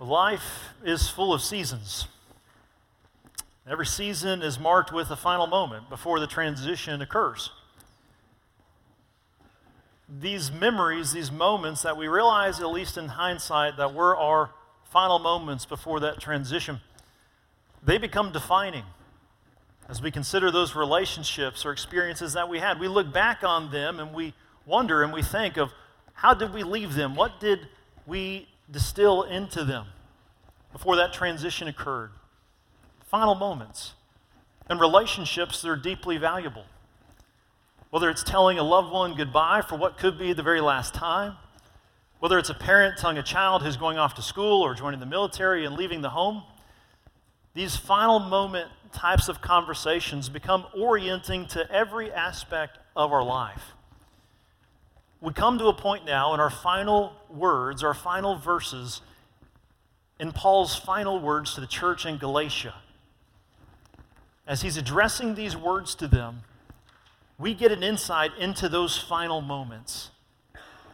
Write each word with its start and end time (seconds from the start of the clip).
Life 0.00 0.74
is 0.84 1.08
full 1.08 1.34
of 1.34 1.42
seasons. 1.42 2.06
Every 3.68 3.86
season 3.86 4.42
is 4.42 4.58
marked 4.58 4.92
with 4.92 5.10
a 5.10 5.16
final 5.16 5.48
moment 5.48 5.90
before 5.90 6.20
the 6.20 6.26
transition 6.28 7.02
occurs. 7.02 7.50
These 10.08 10.52
memories, 10.52 11.12
these 11.12 11.32
moments 11.32 11.82
that 11.82 11.96
we 11.96 12.06
realize, 12.06 12.60
at 12.60 12.70
least 12.70 12.96
in 12.96 13.08
hindsight, 13.08 13.76
that 13.76 13.92
were 13.92 14.16
our 14.16 14.50
final 14.84 15.18
moments 15.18 15.66
before 15.66 16.00
that 16.00 16.20
transition, 16.20 16.80
they 17.84 17.98
become 17.98 18.32
defining. 18.32 18.84
As 19.88 20.00
we 20.00 20.10
consider 20.10 20.50
those 20.50 20.76
relationships 20.76 21.66
or 21.66 21.72
experiences 21.72 22.34
that 22.34 22.48
we 22.48 22.60
had, 22.60 22.78
we 22.78 22.88
look 22.88 23.12
back 23.12 23.42
on 23.42 23.70
them 23.72 23.98
and 23.98 24.14
we 24.14 24.32
wonder 24.64 25.02
and 25.02 25.12
we 25.12 25.22
think 25.22 25.56
of 25.56 25.72
how 26.12 26.34
did 26.34 26.54
we 26.54 26.62
leave 26.62 26.94
them? 26.94 27.16
What 27.16 27.40
did 27.40 27.68
we 28.06 28.48
distill 28.70 29.22
into 29.22 29.64
them 29.64 29.86
before 30.72 30.96
that 30.96 31.12
transition 31.12 31.68
occurred. 31.68 32.10
Final 33.06 33.34
moments. 33.34 33.94
And 34.68 34.78
relationships 34.78 35.62
that 35.62 35.68
are 35.68 35.76
deeply 35.76 36.18
valuable. 36.18 36.64
Whether 37.90 38.10
it's 38.10 38.22
telling 38.22 38.58
a 38.58 38.62
loved 38.62 38.92
one 38.92 39.14
goodbye 39.14 39.62
for 39.62 39.76
what 39.76 39.96
could 39.96 40.18
be 40.18 40.34
the 40.34 40.42
very 40.42 40.60
last 40.60 40.92
time, 40.92 41.36
whether 42.20 42.38
it's 42.38 42.50
a 42.50 42.54
parent 42.54 42.98
telling 42.98 43.16
a 43.16 43.22
child 43.22 43.62
who's 43.62 43.78
going 43.78 43.96
off 43.96 44.14
to 44.16 44.22
school 44.22 44.60
or 44.60 44.74
joining 44.74 45.00
the 45.00 45.06
military 45.06 45.64
and 45.64 45.74
leaving 45.74 46.02
the 46.02 46.10
home, 46.10 46.42
these 47.54 47.76
final 47.76 48.18
moment 48.18 48.70
types 48.92 49.28
of 49.28 49.40
conversations 49.40 50.28
become 50.28 50.66
orienting 50.76 51.46
to 51.46 51.70
every 51.70 52.12
aspect 52.12 52.78
of 52.94 53.12
our 53.12 53.24
life 53.24 53.72
we 55.20 55.32
come 55.32 55.58
to 55.58 55.66
a 55.66 55.72
point 55.72 56.04
now 56.04 56.32
in 56.34 56.40
our 56.40 56.50
final 56.50 57.12
words, 57.28 57.82
our 57.82 57.94
final 57.94 58.36
verses, 58.36 59.00
in 60.20 60.32
Paul's 60.32 60.76
final 60.76 61.20
words 61.20 61.54
to 61.54 61.60
the 61.60 61.66
church 61.66 62.06
in 62.06 62.18
Galatia. 62.18 62.74
As 64.46 64.62
he's 64.62 64.76
addressing 64.76 65.34
these 65.34 65.56
words 65.56 65.94
to 65.96 66.08
them, 66.08 66.42
we 67.38 67.54
get 67.54 67.70
an 67.72 67.82
insight 67.82 68.32
into 68.38 68.68
those 68.68 68.96
final 68.96 69.40
moments, 69.40 70.10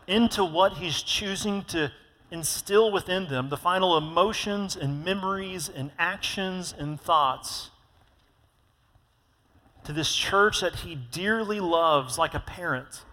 into 0.07 0.45
what 0.45 0.75
he's 0.75 1.03
choosing 1.03 1.63
to 1.65 1.93
instill 2.31 2.91
within 2.91 3.29
them, 3.29 3.49
the 3.49 3.57
final 3.57 3.97
emotions 3.97 4.75
and 4.75 5.05
memories 5.05 5.69
and 5.69 5.91
actions 5.99 6.75
and 6.77 7.01
thoughts 7.01 7.71
to 9.85 9.93
this 9.93 10.15
church 10.15 10.61
that 10.61 10.77
he 10.77 10.95
dearly 10.95 11.61
loves 11.61 12.19
like 12.19 12.35
a 12.35 12.41
parent 12.41 13.05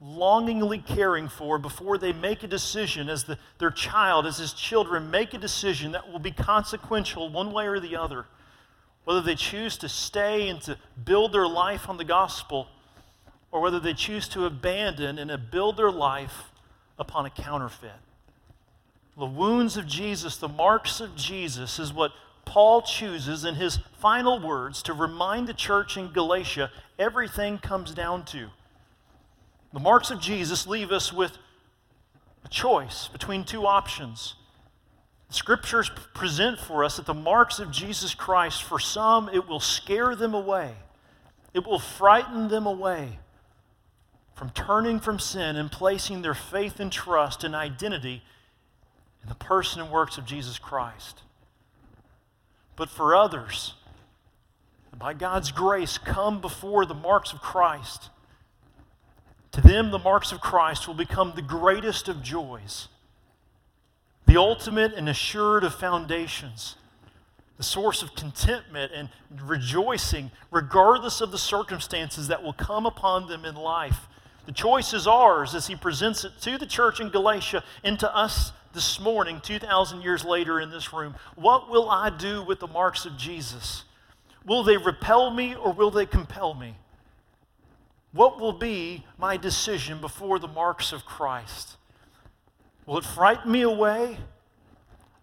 longingly 0.00 0.78
caring 0.78 1.28
for 1.28 1.58
before 1.58 1.98
they 1.98 2.12
make 2.12 2.42
a 2.42 2.48
decision 2.48 3.08
as 3.08 3.24
the, 3.24 3.38
their 3.58 3.70
child, 3.70 4.26
as 4.26 4.38
his 4.38 4.52
children, 4.52 5.10
make 5.10 5.34
a 5.34 5.38
decision 5.38 5.92
that 5.92 6.10
will 6.10 6.18
be 6.18 6.30
consequential 6.30 7.28
one 7.28 7.52
way 7.52 7.66
or 7.66 7.80
the 7.80 7.96
other. 7.96 8.24
Whether 9.04 9.20
they 9.20 9.34
choose 9.34 9.76
to 9.78 9.88
stay 9.88 10.48
and 10.48 10.60
to 10.62 10.78
build 11.04 11.32
their 11.32 11.48
life 11.48 11.88
on 11.88 11.96
the 11.96 12.04
gospel, 12.04 12.68
or 13.52 13.60
whether 13.60 13.80
they 13.80 13.94
choose 13.94 14.28
to 14.28 14.46
abandon 14.46 15.18
and 15.18 15.50
build 15.50 15.76
their 15.76 15.90
life 15.90 16.50
upon 16.98 17.26
a 17.26 17.30
counterfeit. 17.30 17.90
The 19.18 19.26
wounds 19.26 19.76
of 19.76 19.86
Jesus, 19.86 20.36
the 20.36 20.48
marks 20.48 21.00
of 21.00 21.16
Jesus, 21.16 21.78
is 21.78 21.92
what 21.92 22.12
Paul 22.44 22.82
chooses 22.82 23.44
in 23.44 23.56
his 23.56 23.80
final 23.98 24.40
words 24.40 24.82
to 24.84 24.92
remind 24.92 25.46
the 25.46 25.54
church 25.54 25.96
in 25.96 26.12
Galatia 26.12 26.70
everything 26.98 27.58
comes 27.58 27.92
down 27.92 28.24
to. 28.26 28.50
The 29.72 29.80
marks 29.80 30.10
of 30.10 30.20
Jesus 30.20 30.66
leave 30.66 30.90
us 30.90 31.12
with 31.12 31.38
a 32.44 32.48
choice 32.48 33.08
between 33.08 33.44
two 33.44 33.66
options. 33.66 34.34
The 35.28 35.34
scriptures 35.34 35.90
present 36.12 36.58
for 36.58 36.82
us 36.84 36.96
that 36.96 37.06
the 37.06 37.14
marks 37.14 37.60
of 37.60 37.70
Jesus 37.70 38.14
Christ, 38.14 38.64
for 38.64 38.80
some, 38.80 39.28
it 39.28 39.46
will 39.46 39.60
scare 39.60 40.16
them 40.16 40.34
away, 40.34 40.74
it 41.54 41.66
will 41.66 41.78
frighten 41.78 42.48
them 42.48 42.66
away 42.66 43.18
from 44.34 44.50
turning 44.50 44.98
from 44.98 45.18
sin 45.18 45.56
and 45.56 45.70
placing 45.70 46.22
their 46.22 46.34
faith 46.34 46.80
and 46.80 46.90
trust 46.90 47.44
and 47.44 47.54
identity 47.54 48.22
in 49.22 49.28
the 49.28 49.34
person 49.34 49.82
and 49.82 49.90
works 49.90 50.16
of 50.16 50.24
Jesus 50.24 50.58
Christ. 50.58 51.22
But 52.74 52.88
for 52.88 53.14
others, 53.14 53.74
by 54.98 55.12
God's 55.12 55.52
grace, 55.52 55.98
come 55.98 56.40
before 56.40 56.86
the 56.86 56.94
marks 56.94 57.32
of 57.32 57.40
Christ 57.40 58.08
to 59.52 59.60
them, 59.60 59.90
the 59.90 59.98
marks 59.98 60.32
of 60.32 60.40
Christ 60.40 60.86
will 60.86 60.94
become 60.94 61.32
the 61.34 61.42
greatest 61.42 62.08
of 62.08 62.22
joys, 62.22 62.88
the 64.26 64.36
ultimate 64.36 64.94
and 64.94 65.08
assured 65.08 65.64
of 65.64 65.74
foundations, 65.74 66.76
the 67.56 67.64
source 67.64 68.02
of 68.02 68.14
contentment 68.14 68.92
and 68.94 69.08
rejoicing, 69.42 70.30
regardless 70.50 71.20
of 71.20 71.32
the 71.32 71.38
circumstances 71.38 72.28
that 72.28 72.42
will 72.42 72.52
come 72.52 72.86
upon 72.86 73.28
them 73.28 73.44
in 73.44 73.54
life. 73.54 74.06
The 74.46 74.52
choice 74.52 74.94
is 74.94 75.06
ours 75.06 75.54
as 75.54 75.66
he 75.66 75.76
presents 75.76 76.24
it 76.24 76.32
to 76.42 76.56
the 76.56 76.66
church 76.66 77.00
in 77.00 77.10
Galatia 77.10 77.62
and 77.84 77.98
to 77.98 78.16
us 78.16 78.52
this 78.72 79.00
morning, 79.00 79.40
2,000 79.42 80.00
years 80.00 80.24
later 80.24 80.60
in 80.60 80.70
this 80.70 80.92
room. 80.92 81.14
What 81.34 81.68
will 81.68 81.90
I 81.90 82.08
do 82.08 82.42
with 82.42 82.60
the 82.60 82.68
marks 82.68 83.04
of 83.04 83.16
Jesus? 83.16 83.84
Will 84.46 84.62
they 84.62 84.76
repel 84.76 85.30
me 85.30 85.54
or 85.54 85.72
will 85.72 85.90
they 85.90 86.06
compel 86.06 86.54
me? 86.54 86.76
What 88.12 88.40
will 88.40 88.52
be 88.52 89.04
my 89.18 89.36
decision 89.36 90.00
before 90.00 90.38
the 90.38 90.48
marks 90.48 90.92
of 90.92 91.04
Christ? 91.04 91.76
Will 92.86 92.98
it 92.98 93.04
frighten 93.04 93.52
me 93.52 93.62
away? 93.62 94.18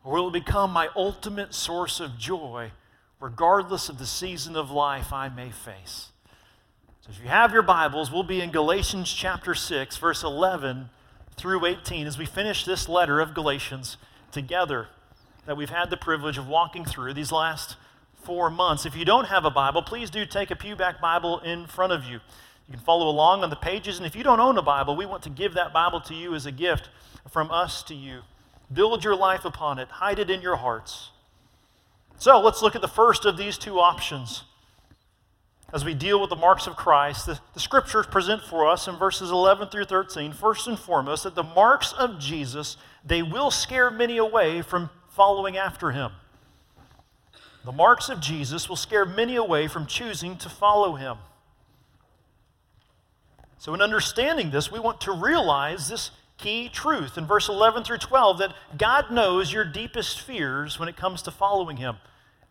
Or 0.03 0.14
will 0.14 0.30
it 0.30 0.34
become 0.34 0.72
my 0.72 0.88
ultimate 0.96 1.53
source 1.53 2.00
of 2.00 2.18
joy, 2.18 2.72
regardless 3.20 3.90
of 3.90 4.00
the 4.00 4.06
season 4.06 4.56
of 4.56 4.72
life 4.72 5.12
I 5.12 5.28
may 5.28 5.52
face? 5.52 6.12
So, 7.02 7.09
if 7.09 7.22
you 7.22 7.28
have 7.28 7.52
your 7.52 7.62
Bibles, 7.62 8.09
we'll 8.09 8.24
be 8.24 8.40
in 8.40 8.52
Galatians 8.52 9.12
chapter 9.12 9.53
6, 9.53 9.97
verse 9.97 10.24
11 10.24 10.90
through 11.36 11.66
18, 11.66 12.08
as 12.08 12.18
we 12.18 12.26
finish 12.26 12.64
this 12.64 12.88
letter 12.88 13.20
of 13.20 13.34
Galatians 13.34 13.97
together 14.31 14.88
that 15.46 15.58
we've 15.58 15.70
had 15.70 15.90
the 15.90 15.97
privilege 15.97 16.38
of 16.38 16.47
walking 16.47 16.86
through 16.86 17.14
these 17.14 17.31
last 17.31 17.76
four 18.24 18.50
months. 18.50 18.86
If 18.86 18.96
you 18.96 19.06
don't 19.06 19.28
have 19.28 19.46
a 19.46 19.50
Bible, 19.50 19.81
please 19.81 20.09
do 20.09 20.26
take 20.26 20.52
a 20.52 20.56
pewback 20.56 21.02
Bible 21.02 21.40
in 21.40 21.68
front 21.68 21.94
of 21.94 22.06
you. 22.06 22.20
You 22.67 22.73
can 22.73 22.83
follow 22.83 23.09
along 23.09 23.44
on 23.44 23.50
the 23.50 23.55
pages. 23.55 23.97
And 23.97 24.05
if 24.05 24.16
you 24.16 24.23
don't 24.23 24.39
own 24.39 24.57
a 24.57 24.61
Bible, 24.61 24.95
we 24.95 25.05
want 25.05 25.23
to 25.23 25.29
give 25.29 25.53
that 25.53 25.73
Bible 25.73 26.01
to 26.01 26.13
you 26.13 26.35
as 26.35 26.45
a 26.45 26.51
gift 26.51 26.89
from 27.29 27.50
us 27.51 27.81
to 27.83 27.95
you. 27.95 28.22
Build 28.72 29.03
your 29.03 29.16
life 29.16 29.45
upon 29.45 29.79
it, 29.79 29.88
hide 29.88 30.19
it 30.19 30.29
in 30.29 30.41
your 30.41 30.57
hearts. 30.57 31.11
So 32.17 32.39
let's 32.41 32.61
look 32.61 32.75
at 32.75 32.81
the 32.81 32.88
first 32.88 33.25
of 33.25 33.38
these 33.38 33.57
two 33.57 33.79
options 33.79 34.44
as 35.73 35.83
we 35.85 35.94
deal 35.94 36.19
with 36.19 36.29
the 36.29 36.35
marks 36.35 36.67
of 36.67 36.75
Christ. 36.75 37.25
The, 37.25 37.39
the 37.53 37.59
scriptures 37.59 38.07
present 38.07 38.41
for 38.41 38.67
us 38.67 38.88
in 38.88 38.95
verses 38.95 39.29
11 39.29 39.69
through 39.69 39.85
13, 39.85 40.34
first 40.34 40.67
and 40.67 40.79
foremost, 40.79 41.23
that 41.23 41.35
the 41.35 41.44
marks 41.44 41.94
of 41.94 42.19
Jesus, 42.19 42.78
they 43.05 43.22
will 43.22 43.51
scare 43.51 43.91
many 43.91 44.17
away 44.17 44.61
from 44.61 44.89
following 45.09 45.57
after 45.57 45.91
him. 45.91 46.11
The 47.66 47.72
marks 47.72 48.07
of 48.09 48.22
Jesus 48.22 48.69
will 48.69 48.78
scare 48.78 49.05
many 49.05 49.35
away 49.35 49.67
from 49.67 49.85
choosing 49.85 50.38
to 50.38 50.49
follow 50.49 50.95
him. 50.95 51.17
So, 53.57 53.73
in 53.73 53.81
understanding 53.81 54.51
this, 54.51 54.72
we 54.72 54.79
want 54.79 55.01
to 55.01 55.12
realize 55.12 55.88
this 55.88 56.12
key 56.38 56.69
truth 56.69 57.18
in 57.18 57.25
verse 57.25 57.50
11 57.50 57.84
through 57.84 57.97
12 57.97 58.38
that 58.38 58.53
God 58.78 59.12
knows 59.12 59.51
your 59.51 59.66
deepest 59.66 60.22
fears 60.22 60.78
when 60.78 60.88
it 60.88 60.95
comes 60.95 61.23
to 61.23 61.31
following 61.31 61.78
Him. 61.78 61.97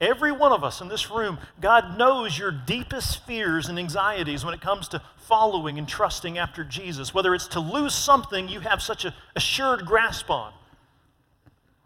Every 0.01 0.33
one 0.33 0.53
of 0.53 0.63
us 0.63 0.81
in 0.81 0.89
this 0.89 1.11
room, 1.11 1.39
God 1.61 1.97
knows 1.97 2.39
your 2.39 2.51
deepest 2.51 3.25
fears 3.25 3.69
and 3.69 3.79
anxieties 3.79 4.45
when 4.45 4.53
it 4.53 4.61
comes 4.61 4.89
to 4.89 5.01
following 5.17 5.79
and 5.79 5.89
trusting 5.89 6.37
after 6.37 6.65
Jesus, 6.65 7.15
whether 7.15 7.35
it's 7.35 7.49
to 7.49 7.61
lose 7.61 7.95
something 7.95 8.49
you 8.49 8.61
have 8.61 8.83
such 8.83 9.05
a 9.05 9.15
assured 9.35 9.87
grasp 9.87 10.29
on, 10.29 10.53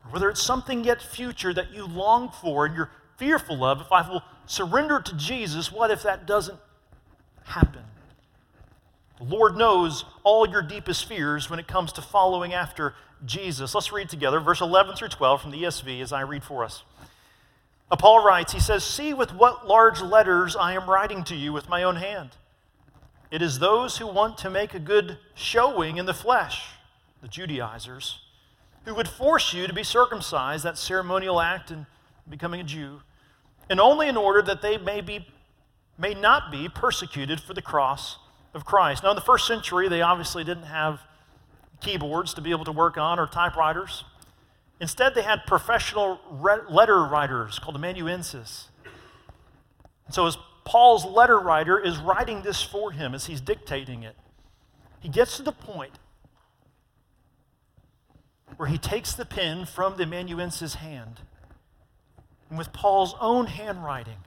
or 0.05 0.11
whether 0.11 0.29
it's 0.29 0.43
something 0.43 0.83
yet 0.83 1.01
future 1.01 1.55
that 1.55 1.73
you 1.73 1.87
long 1.87 2.31
for 2.31 2.67
and 2.67 2.75
you're 2.75 2.91
fearful 3.17 3.63
of. 3.63 3.81
If 3.81 3.93
I 3.93 4.09
will 4.09 4.23
surrender 4.47 5.01
to 5.01 5.15
Jesus, 5.17 5.71
what 5.71 5.93
if 5.93 6.03
that 6.03 6.27
doesn't 6.27 6.59
happen? 7.45 7.85
Lord 9.21 9.57
knows 9.57 10.05
all 10.23 10.49
your 10.49 10.63
deepest 10.63 11.05
fears 11.05 11.51
when 11.51 11.59
it 11.59 11.67
comes 11.69 11.93
to 11.93 12.03
following 12.03 12.55
after 12.55 12.95
Jesus. 13.25 13.75
Let's 13.75 13.93
read 13.93 14.09
together, 14.09 14.41
verse 14.41 14.61
11 14.61 14.97
through 14.97 15.09
12 15.09 15.43
from 15.43 15.51
the 15.51 15.63
ESV 15.63 16.01
as 16.01 16.13
I 16.13 16.23
read 16.23 16.43
for 16.43 16.65
us. 16.65 16.83
Uh, 17.91 17.97
Paul 17.97 18.25
writes, 18.25 18.53
he 18.53 18.61
says, 18.61 18.85
See 18.85 19.13
with 19.13 19.35
what 19.35 19.67
large 19.67 20.01
letters 20.01 20.57
I 20.57 20.73
am 20.73 20.89
writing 20.89 21.25
to 21.25 21.37
you 21.37 21.53
with 21.53 21.69
my 21.69 21.83
own 21.83 21.97
hand. 21.97 22.31
It 23.31 23.43
is 23.43 23.59
those 23.59 23.99
who 23.99 24.07
want 24.07 24.39
to 24.39 24.51
make 24.51 24.75
a 24.75 24.81
good 24.81 25.19
showing 25.35 25.99
in 25.99 26.07
the 26.07 26.15
flesh, 26.15 26.71
the 27.21 27.29
Judaizers, 27.29 28.21
who 28.85 28.95
would 28.95 29.09
force 29.09 29.53
you 29.53 29.67
to 29.67 29.75
be 29.75 29.85
circumcised, 29.85 30.65
that 30.65 30.79
ceremonial 30.79 31.41
act 31.41 31.71
in 31.71 31.87
becoming 32.29 32.61
a 32.61 32.65
Jew, 32.65 33.03
and 33.69 33.79
only 33.79 34.09
in 34.09 34.17
order 34.17 34.41
that 34.43 34.63
they 34.63 34.79
may, 34.79 35.01
be, 35.01 35.27
may 35.99 36.15
not 36.15 36.51
be 36.51 36.69
persecuted 36.69 37.41
for 37.41 37.55
the 37.55 37.63
cross 37.63 38.17
of 38.55 38.65
Christ. 38.65 39.03
Now, 39.03 39.11
in 39.11 39.15
the 39.15 39.23
first 39.23 39.47
century, 39.47 39.89
they 39.89 40.03
obviously 40.03 40.45
didn't 40.45 40.65
have 40.65 41.01
keyboards 41.81 42.35
to 42.35 42.41
be 42.41 42.51
able 42.51 42.65
to 42.65 42.73
work 42.73 42.97
on 42.99 43.19
or 43.19 43.27
typewriters. 43.27 44.05
Instead, 44.81 45.15
they 45.15 45.23
had 45.23 45.47
professional 45.47 46.21
letter 46.69 47.05
writers 47.05 47.59
called 47.59 47.77
amanuenses. 47.77 48.69
And 50.07 50.15
so, 50.15 50.27
as 50.27 50.37
Paul's 50.65 51.05
letter 51.05 51.39
writer 51.39 51.79
is 51.79 51.99
writing 51.99 52.43
this 52.43 52.63
for 52.63 52.93
him 52.93 53.15
as 53.15 53.27
he's 53.27 53.41
dictating 53.41 54.03
it, 54.03 54.17
he 55.01 55.09
gets 55.09 55.37
to 55.37 55.43
the 55.43 55.53
point 55.53 55.99
where 58.57 58.69
he 58.69 58.79
takes 58.79 59.15
the 59.15 59.25
pen 59.25 59.65
from 59.65 59.97
the 59.97 60.03
amanuensis' 60.03 60.75
hand 60.75 61.21
and 62.49 62.59
with 62.59 62.73
Paul's 62.73 63.15
own 63.21 63.47
handwriting, 63.47 64.19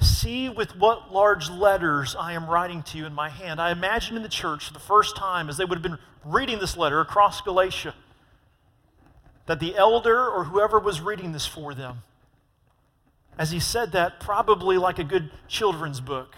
see 0.00 0.48
with 0.48 0.76
what 0.76 1.12
large 1.12 1.48
letters 1.50 2.14
I 2.18 2.32
am 2.32 2.48
writing 2.48 2.82
to 2.84 2.98
you 2.98 3.06
in 3.06 3.12
my 3.12 3.28
hand. 3.28 3.60
I 3.60 3.70
imagine 3.70 4.16
in 4.16 4.22
the 4.22 4.28
church 4.28 4.66
for 4.66 4.72
the 4.72 4.78
first 4.78 5.16
time 5.16 5.48
as 5.48 5.56
they 5.56 5.64
would 5.64 5.76
have 5.78 5.82
been 5.82 5.98
reading 6.24 6.58
this 6.58 6.76
letter 6.76 7.00
across 7.00 7.40
Galatia 7.40 7.94
that 9.46 9.60
the 9.60 9.76
elder 9.76 10.28
or 10.28 10.44
whoever 10.44 10.78
was 10.78 11.00
reading 11.00 11.32
this 11.32 11.46
for 11.46 11.74
them, 11.74 12.02
as 13.38 13.50
he 13.50 13.60
said 13.60 13.92
that, 13.92 14.20
probably 14.20 14.76
like 14.76 14.98
a 14.98 15.04
good 15.04 15.30
children's 15.48 16.00
book, 16.00 16.34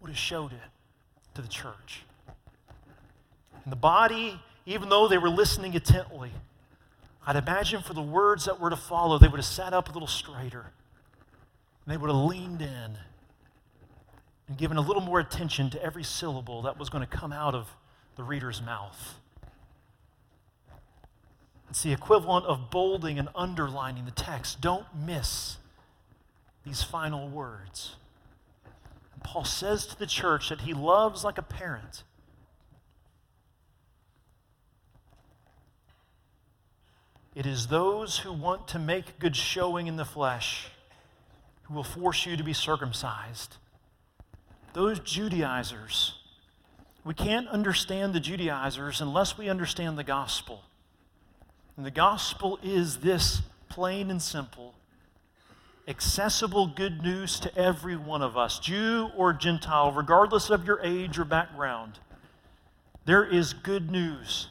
would 0.00 0.10
have 0.10 0.18
showed 0.18 0.52
it 0.52 0.58
to 1.34 1.42
the 1.42 1.48
church. 1.48 2.02
And 3.64 3.72
the 3.72 3.76
body, 3.76 4.40
even 4.66 4.88
though 4.88 5.08
they 5.08 5.18
were 5.18 5.30
listening 5.30 5.74
intently, 5.74 6.30
I'd 7.26 7.36
imagine 7.36 7.82
for 7.82 7.94
the 7.94 8.02
words 8.02 8.46
that 8.46 8.58
were 8.58 8.70
to 8.70 8.76
follow, 8.76 9.18
they 9.18 9.28
would 9.28 9.38
have 9.38 9.46
sat 9.46 9.72
up 9.72 9.88
a 9.88 9.92
little 9.92 10.08
straighter. 10.08 10.72
And 11.84 11.92
they 11.92 11.96
would 11.96 12.08
have 12.08 12.16
leaned 12.16 12.62
in 12.62 12.98
and 14.48 14.58
given 14.58 14.76
a 14.76 14.80
little 14.80 15.02
more 15.02 15.20
attention 15.20 15.70
to 15.70 15.82
every 15.82 16.04
syllable 16.04 16.62
that 16.62 16.78
was 16.78 16.88
going 16.88 17.06
to 17.06 17.16
come 17.16 17.32
out 17.32 17.54
of 17.54 17.68
the 18.16 18.22
reader's 18.22 18.60
mouth. 18.60 19.14
It's 21.70 21.82
the 21.82 21.92
equivalent 21.92 22.44
of 22.46 22.70
bolding 22.70 23.18
and 23.18 23.28
underlining 23.34 24.04
the 24.04 24.10
text. 24.10 24.60
Don't 24.60 24.84
miss 24.94 25.56
these 26.66 26.82
final 26.82 27.28
words. 27.28 27.96
Paul 29.22 29.44
says 29.44 29.86
to 29.86 29.98
the 29.98 30.06
church 30.06 30.48
that 30.48 30.62
he 30.62 30.74
loves 30.74 31.24
like 31.24 31.38
a 31.38 31.42
parent. 31.42 32.02
It 37.34 37.46
is 37.46 37.68
those 37.68 38.18
who 38.18 38.32
want 38.32 38.68
to 38.68 38.78
make 38.78 39.18
good 39.18 39.36
showing 39.36 39.86
in 39.86 39.96
the 39.96 40.04
flesh 40.04 40.68
who 41.64 41.74
will 41.74 41.84
force 41.84 42.26
you 42.26 42.36
to 42.36 42.44
be 42.44 42.52
circumcised. 42.52 43.56
Those 44.74 45.00
Judaizers 45.00 46.14
we 47.04 47.14
can't 47.14 47.48
understand 47.48 48.14
the 48.14 48.20
Judaizers 48.20 49.00
unless 49.00 49.36
we 49.36 49.48
understand 49.48 49.98
the 49.98 50.04
gospel. 50.04 50.62
And 51.76 51.84
the 51.84 51.90
gospel 51.90 52.60
is 52.62 52.98
this 52.98 53.42
plain 53.68 54.10
and 54.10 54.20
simple 54.20 54.74
accessible 55.88 56.68
good 56.68 57.02
news 57.02 57.40
to 57.40 57.58
every 57.58 57.96
one 57.96 58.22
of 58.22 58.36
us, 58.36 58.60
Jew 58.60 59.10
or 59.16 59.32
Gentile, 59.32 59.90
regardless 59.90 60.48
of 60.48 60.64
your 60.64 60.80
age 60.80 61.18
or 61.18 61.24
background. 61.24 61.98
There 63.04 63.24
is 63.24 63.52
good 63.52 63.90
news. 63.90 64.46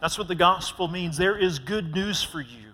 That's 0.00 0.18
what 0.18 0.28
the 0.28 0.34
gospel 0.34 0.88
means. 0.88 1.16
There 1.16 1.38
is 1.38 1.58
good 1.58 1.94
news 1.94 2.22
for 2.22 2.40
you. 2.40 2.66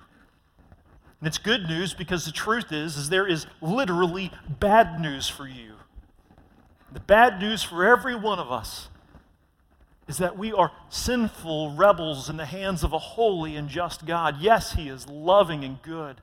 And 1.20 1.28
it's 1.28 1.38
good 1.38 1.69
news 1.69 1.94
because 1.94 2.24
the 2.24 2.32
truth 2.32 2.72
is 2.72 2.96
is 2.96 3.08
there 3.08 3.28
is 3.28 3.46
literally 3.60 4.32
bad 4.48 5.00
news 5.00 5.28
for 5.28 5.46
you. 5.46 5.74
The 6.92 7.00
bad 7.00 7.40
news 7.40 7.62
for 7.62 7.86
every 7.86 8.16
one 8.16 8.38
of 8.38 8.50
us 8.50 8.88
is 10.08 10.19
that 10.19 10.36
we 10.36 10.52
are 10.52 10.72
sinful 10.88 11.74
rebels 11.76 12.28
in 12.28 12.36
the 12.36 12.44
hands 12.44 12.82
of 12.82 12.92
a 12.92 12.98
holy 12.98 13.54
and 13.54 13.69
just 13.69 14.04
God. 14.04 14.40
Yes, 14.40 14.72
He 14.72 14.88
is 14.88 15.08
loving 15.08 15.64
and 15.64 15.80
good. 15.80 16.20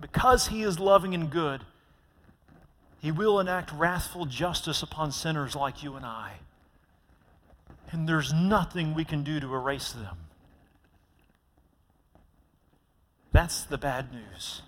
Because 0.00 0.46
He 0.46 0.62
is 0.62 0.78
loving 0.78 1.12
and 1.12 1.28
good, 1.28 1.64
He 3.00 3.10
will 3.10 3.40
enact 3.40 3.72
wrathful 3.72 4.26
justice 4.26 4.82
upon 4.82 5.10
sinners 5.10 5.56
like 5.56 5.82
you 5.82 5.96
and 5.96 6.06
I. 6.06 6.34
And 7.90 8.08
there's 8.08 8.32
nothing 8.32 8.94
we 8.94 9.04
can 9.04 9.24
do 9.24 9.40
to 9.40 9.54
erase 9.54 9.92
them. 9.92 10.16
That's 13.36 13.64
the 13.64 13.76
bad 13.76 14.14
news. 14.14 14.62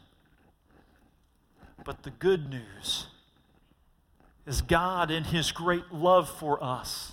But 1.87 2.03
the 2.03 2.11
good 2.11 2.51
news 2.51 3.07
is 4.47 4.61
God, 4.61 5.11
in 5.11 5.25
His 5.25 5.53
great 5.53 5.91
love 5.91 6.29
for 6.29 6.63
us, 6.63 7.13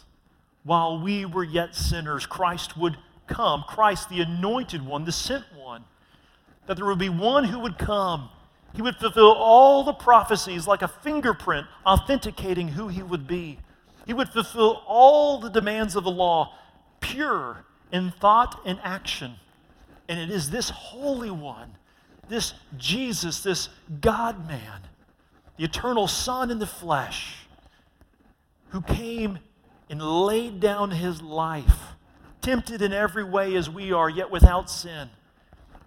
while 0.65 1.01
we 1.01 1.23
were 1.23 1.45
yet 1.45 1.73
sinners, 1.73 2.25
Christ 2.25 2.75
would 2.75 2.97
come. 3.27 3.63
Christ, 3.69 4.09
the 4.09 4.19
anointed 4.19 4.85
one, 4.85 5.05
the 5.05 5.13
sent 5.13 5.45
one. 5.57 5.85
That 6.65 6.75
there 6.75 6.85
would 6.85 6.99
be 6.99 7.07
one 7.07 7.45
who 7.45 7.59
would 7.59 7.77
come. 7.77 8.27
He 8.73 8.81
would 8.81 8.97
fulfill 8.97 9.31
all 9.31 9.85
the 9.85 9.93
prophecies 9.93 10.67
like 10.67 10.81
a 10.81 10.89
fingerprint 10.89 11.67
authenticating 11.85 12.67
who 12.67 12.89
he 12.89 13.01
would 13.01 13.27
be. 13.27 13.59
He 14.05 14.13
would 14.13 14.27
fulfill 14.27 14.83
all 14.85 15.39
the 15.39 15.49
demands 15.49 15.95
of 15.95 16.03
the 16.03 16.11
law, 16.11 16.53
pure 16.99 17.63
in 17.93 18.11
thought 18.11 18.59
and 18.65 18.77
action. 18.83 19.35
And 20.07 20.19
it 20.19 20.29
is 20.29 20.49
this 20.49 20.69
Holy 20.69 21.31
One, 21.31 21.71
this 22.27 22.53
Jesus, 22.77 23.41
this 23.41 23.69
God 24.01 24.47
man, 24.47 24.81
the 25.57 25.63
eternal 25.63 26.07
Son 26.07 26.51
in 26.51 26.59
the 26.59 26.67
flesh, 26.67 27.47
who 28.69 28.81
came 28.81 29.39
and 29.89 30.01
laid 30.01 30.59
down 30.59 30.91
his 30.91 31.21
life, 31.21 31.79
tempted 32.41 32.81
in 32.81 32.93
every 32.93 33.23
way 33.23 33.55
as 33.55 33.69
we 33.69 33.91
are, 33.91 34.09
yet 34.09 34.29
without 34.29 34.69
sin. 34.69 35.09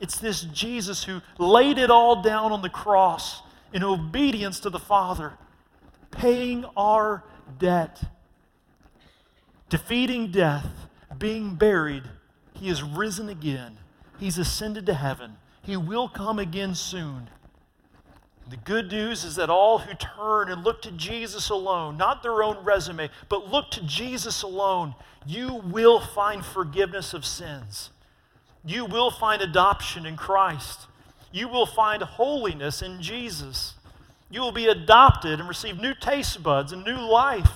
It's 0.00 0.18
this 0.18 0.42
Jesus 0.42 1.04
who 1.04 1.20
laid 1.38 1.78
it 1.78 1.90
all 1.90 2.22
down 2.22 2.52
on 2.52 2.62
the 2.62 2.68
cross 2.68 3.42
in 3.72 3.82
obedience 3.82 4.60
to 4.60 4.70
the 4.70 4.78
Father, 4.78 5.32
paying 6.10 6.64
our 6.76 7.24
debt, 7.58 8.00
defeating 9.68 10.30
death, 10.30 10.66
being 11.18 11.56
buried. 11.56 12.04
He 12.54 12.68
is 12.68 12.82
risen 12.82 13.28
again. 13.28 13.76
He's 14.18 14.38
ascended 14.38 14.86
to 14.86 14.94
heaven. 14.94 15.36
He 15.62 15.76
will 15.76 16.08
come 16.08 16.38
again 16.38 16.74
soon. 16.74 17.30
The 18.48 18.56
good 18.56 18.90
news 18.90 19.24
is 19.24 19.36
that 19.36 19.50
all 19.50 19.78
who 19.78 19.94
turn 19.94 20.50
and 20.50 20.64
look 20.64 20.80
to 20.82 20.90
Jesus 20.90 21.50
alone, 21.50 21.98
not 21.98 22.22
their 22.22 22.42
own 22.42 22.64
resume, 22.64 23.10
but 23.28 23.50
look 23.50 23.70
to 23.72 23.82
Jesus 23.82 24.42
alone, 24.42 24.94
you 25.26 25.54
will 25.54 26.00
find 26.00 26.44
forgiveness 26.44 27.12
of 27.12 27.26
sins. 27.26 27.90
You 28.64 28.86
will 28.86 29.10
find 29.10 29.42
adoption 29.42 30.06
in 30.06 30.16
Christ. 30.16 30.86
You 31.30 31.48
will 31.48 31.66
find 31.66 32.02
holiness 32.02 32.80
in 32.80 33.02
Jesus. 33.02 33.74
You 34.30 34.40
will 34.40 34.52
be 34.52 34.66
adopted 34.66 35.40
and 35.40 35.48
receive 35.48 35.78
new 35.78 35.94
taste 35.94 36.42
buds 36.42 36.72
and 36.72 36.84
new 36.84 36.98
life. 36.98 37.50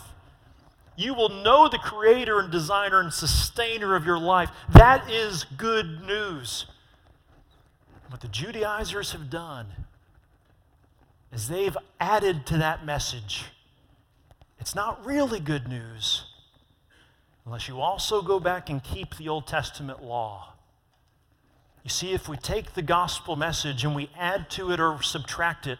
You 0.96 1.14
will 1.14 1.28
know 1.28 1.68
the 1.68 1.78
creator 1.78 2.38
and 2.38 2.50
designer 2.50 3.00
and 3.00 3.12
sustainer 3.12 3.94
of 3.96 4.04
your 4.04 4.18
life. 4.18 4.50
That 4.68 5.10
is 5.10 5.44
good 5.56 6.06
news. 6.06 6.66
What 8.08 8.20
the 8.20 8.28
Judaizers 8.28 9.12
have 9.12 9.30
done 9.30 9.66
is 11.32 11.48
they've 11.48 11.76
added 11.98 12.44
to 12.46 12.58
that 12.58 12.84
message. 12.84 13.46
It's 14.60 14.74
not 14.74 15.04
really 15.04 15.40
good 15.40 15.66
news 15.66 16.24
unless 17.44 17.68
you 17.68 17.80
also 17.80 18.22
go 18.22 18.38
back 18.38 18.70
and 18.70 18.82
keep 18.82 19.16
the 19.16 19.28
Old 19.28 19.46
Testament 19.46 20.02
law. 20.02 20.52
You 21.82 21.90
see, 21.90 22.12
if 22.12 22.28
we 22.28 22.36
take 22.36 22.74
the 22.74 22.82
gospel 22.82 23.34
message 23.34 23.82
and 23.84 23.96
we 23.96 24.10
add 24.16 24.48
to 24.50 24.70
it 24.70 24.78
or 24.78 25.02
subtract 25.02 25.66
it, 25.66 25.78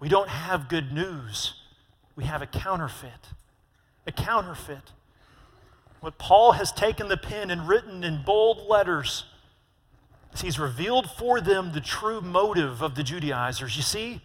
we 0.00 0.08
don't 0.08 0.30
have 0.30 0.68
good 0.68 0.92
news. 0.92 1.54
We 2.16 2.24
have 2.24 2.40
a 2.40 2.46
counterfeit. 2.46 3.28
A 4.06 4.12
counterfeit. 4.12 4.92
What 6.00 6.18
Paul 6.18 6.52
has 6.52 6.70
taken 6.70 7.08
the 7.08 7.16
pen 7.16 7.50
and 7.50 7.66
written 7.66 8.04
in 8.04 8.22
bold 8.24 8.66
letters 8.68 9.24
is 10.34 10.42
he's 10.42 10.58
revealed 10.58 11.10
for 11.10 11.40
them 11.40 11.72
the 11.72 11.80
true 11.80 12.20
motive 12.20 12.82
of 12.82 12.94
the 12.94 13.02
Judaizers. 13.02 13.76
You 13.76 13.82
see, 13.82 14.20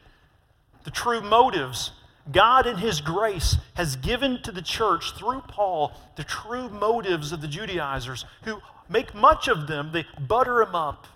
the 0.84 0.92
true 0.92 1.22
motives. 1.22 1.92
God, 2.32 2.68
in 2.68 2.78
His 2.78 3.02
grace, 3.02 3.58
has 3.76 3.96
given 3.96 4.42
to 4.44 4.52
the 4.52 4.62
church 4.62 5.14
through 5.18 5.42
Paul 5.42 5.94
the 6.16 6.24
true 6.24 6.70
motives 6.70 7.32
of 7.32 7.42
the 7.42 7.48
Judaizers 7.48 8.26
who 8.44 8.62
make 8.88 9.16
much 9.16 9.48
of 9.48 9.68
them. 9.68 9.92
They 9.92 10.06
butter 10.20 10.64
them 10.64 10.76
up, 10.76 11.08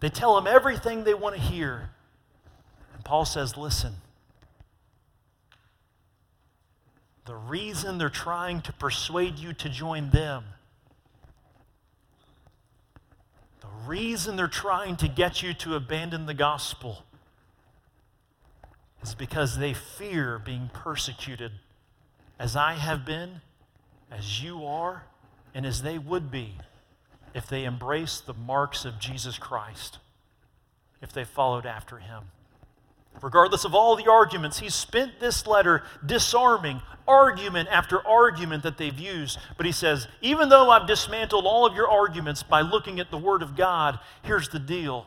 they 0.00 0.08
tell 0.08 0.34
them 0.34 0.46
everything 0.46 1.04
they 1.04 1.14
want 1.14 1.36
to 1.36 1.40
hear. 1.40 1.90
And 2.94 3.04
Paul 3.04 3.24
says, 3.24 3.56
Listen, 3.56 3.94
the 7.26 7.34
reason 7.34 7.98
they're 7.98 8.08
trying 8.08 8.60
to 8.62 8.72
persuade 8.72 9.38
you 9.38 9.52
to 9.54 9.68
join 9.68 10.10
them, 10.10 10.44
the 13.60 13.68
reason 13.86 14.36
they're 14.36 14.46
trying 14.46 14.96
to 14.96 15.08
get 15.08 15.42
you 15.42 15.54
to 15.54 15.74
abandon 15.74 16.26
the 16.26 16.34
gospel 16.34 17.04
is 19.02 19.14
because 19.14 19.58
they 19.58 19.72
fear 19.72 20.38
being 20.38 20.70
persecuted 20.72 21.52
as 22.38 22.56
I 22.56 22.74
have 22.74 23.04
been, 23.04 23.40
as 24.10 24.42
you 24.42 24.64
are, 24.66 25.04
and 25.54 25.64
as 25.64 25.82
they 25.82 25.98
would 25.98 26.30
be 26.30 26.54
if 27.34 27.48
they 27.48 27.64
embraced 27.64 28.26
the 28.26 28.34
marks 28.34 28.84
of 28.84 28.98
Jesus 28.98 29.38
Christ, 29.38 29.98
if 31.02 31.12
they 31.12 31.24
followed 31.24 31.66
after 31.66 31.98
him. 31.98 32.24
Regardless 33.22 33.64
of 33.64 33.74
all 33.74 33.96
the 33.96 34.10
arguments, 34.10 34.58
he's 34.58 34.74
spent 34.74 35.20
this 35.20 35.46
letter 35.46 35.82
disarming 36.04 36.82
argument 37.06 37.68
after 37.70 38.06
argument 38.06 38.62
that 38.62 38.76
they've 38.76 38.98
used. 38.98 39.38
But 39.56 39.66
he 39.66 39.72
says, 39.72 40.08
even 40.20 40.48
though 40.48 40.70
I've 40.70 40.86
dismantled 40.86 41.46
all 41.46 41.66
of 41.66 41.74
your 41.74 41.88
arguments 41.88 42.42
by 42.42 42.60
looking 42.60 43.00
at 43.00 43.10
the 43.10 43.18
Word 43.18 43.42
of 43.42 43.56
God, 43.56 43.98
here's 44.22 44.48
the 44.48 44.58
deal. 44.58 45.06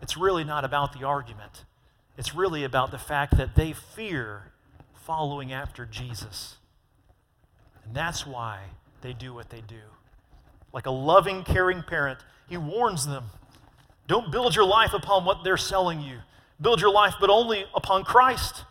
It's 0.00 0.16
really 0.16 0.44
not 0.44 0.64
about 0.64 0.98
the 0.98 1.06
argument, 1.06 1.64
it's 2.16 2.34
really 2.34 2.64
about 2.64 2.90
the 2.90 2.98
fact 2.98 3.36
that 3.36 3.54
they 3.54 3.72
fear 3.72 4.52
following 4.94 5.52
after 5.52 5.84
Jesus. 5.84 6.56
And 7.84 7.94
that's 7.94 8.26
why 8.26 8.60
they 9.02 9.12
do 9.12 9.32
what 9.32 9.50
they 9.50 9.60
do. 9.60 9.80
Like 10.72 10.86
a 10.86 10.90
loving, 10.90 11.44
caring 11.44 11.82
parent, 11.82 12.18
he 12.48 12.56
warns 12.56 13.06
them 13.06 13.24
don't 14.06 14.30
build 14.30 14.54
your 14.54 14.64
life 14.64 14.94
upon 14.94 15.24
what 15.24 15.42
they're 15.42 15.56
selling 15.56 16.00
you. 16.00 16.18
Build 16.60 16.80
your 16.80 16.92
life, 16.92 17.14
but 17.20 17.30
only 17.30 17.66
upon 17.74 18.04
Christ. 18.04 18.64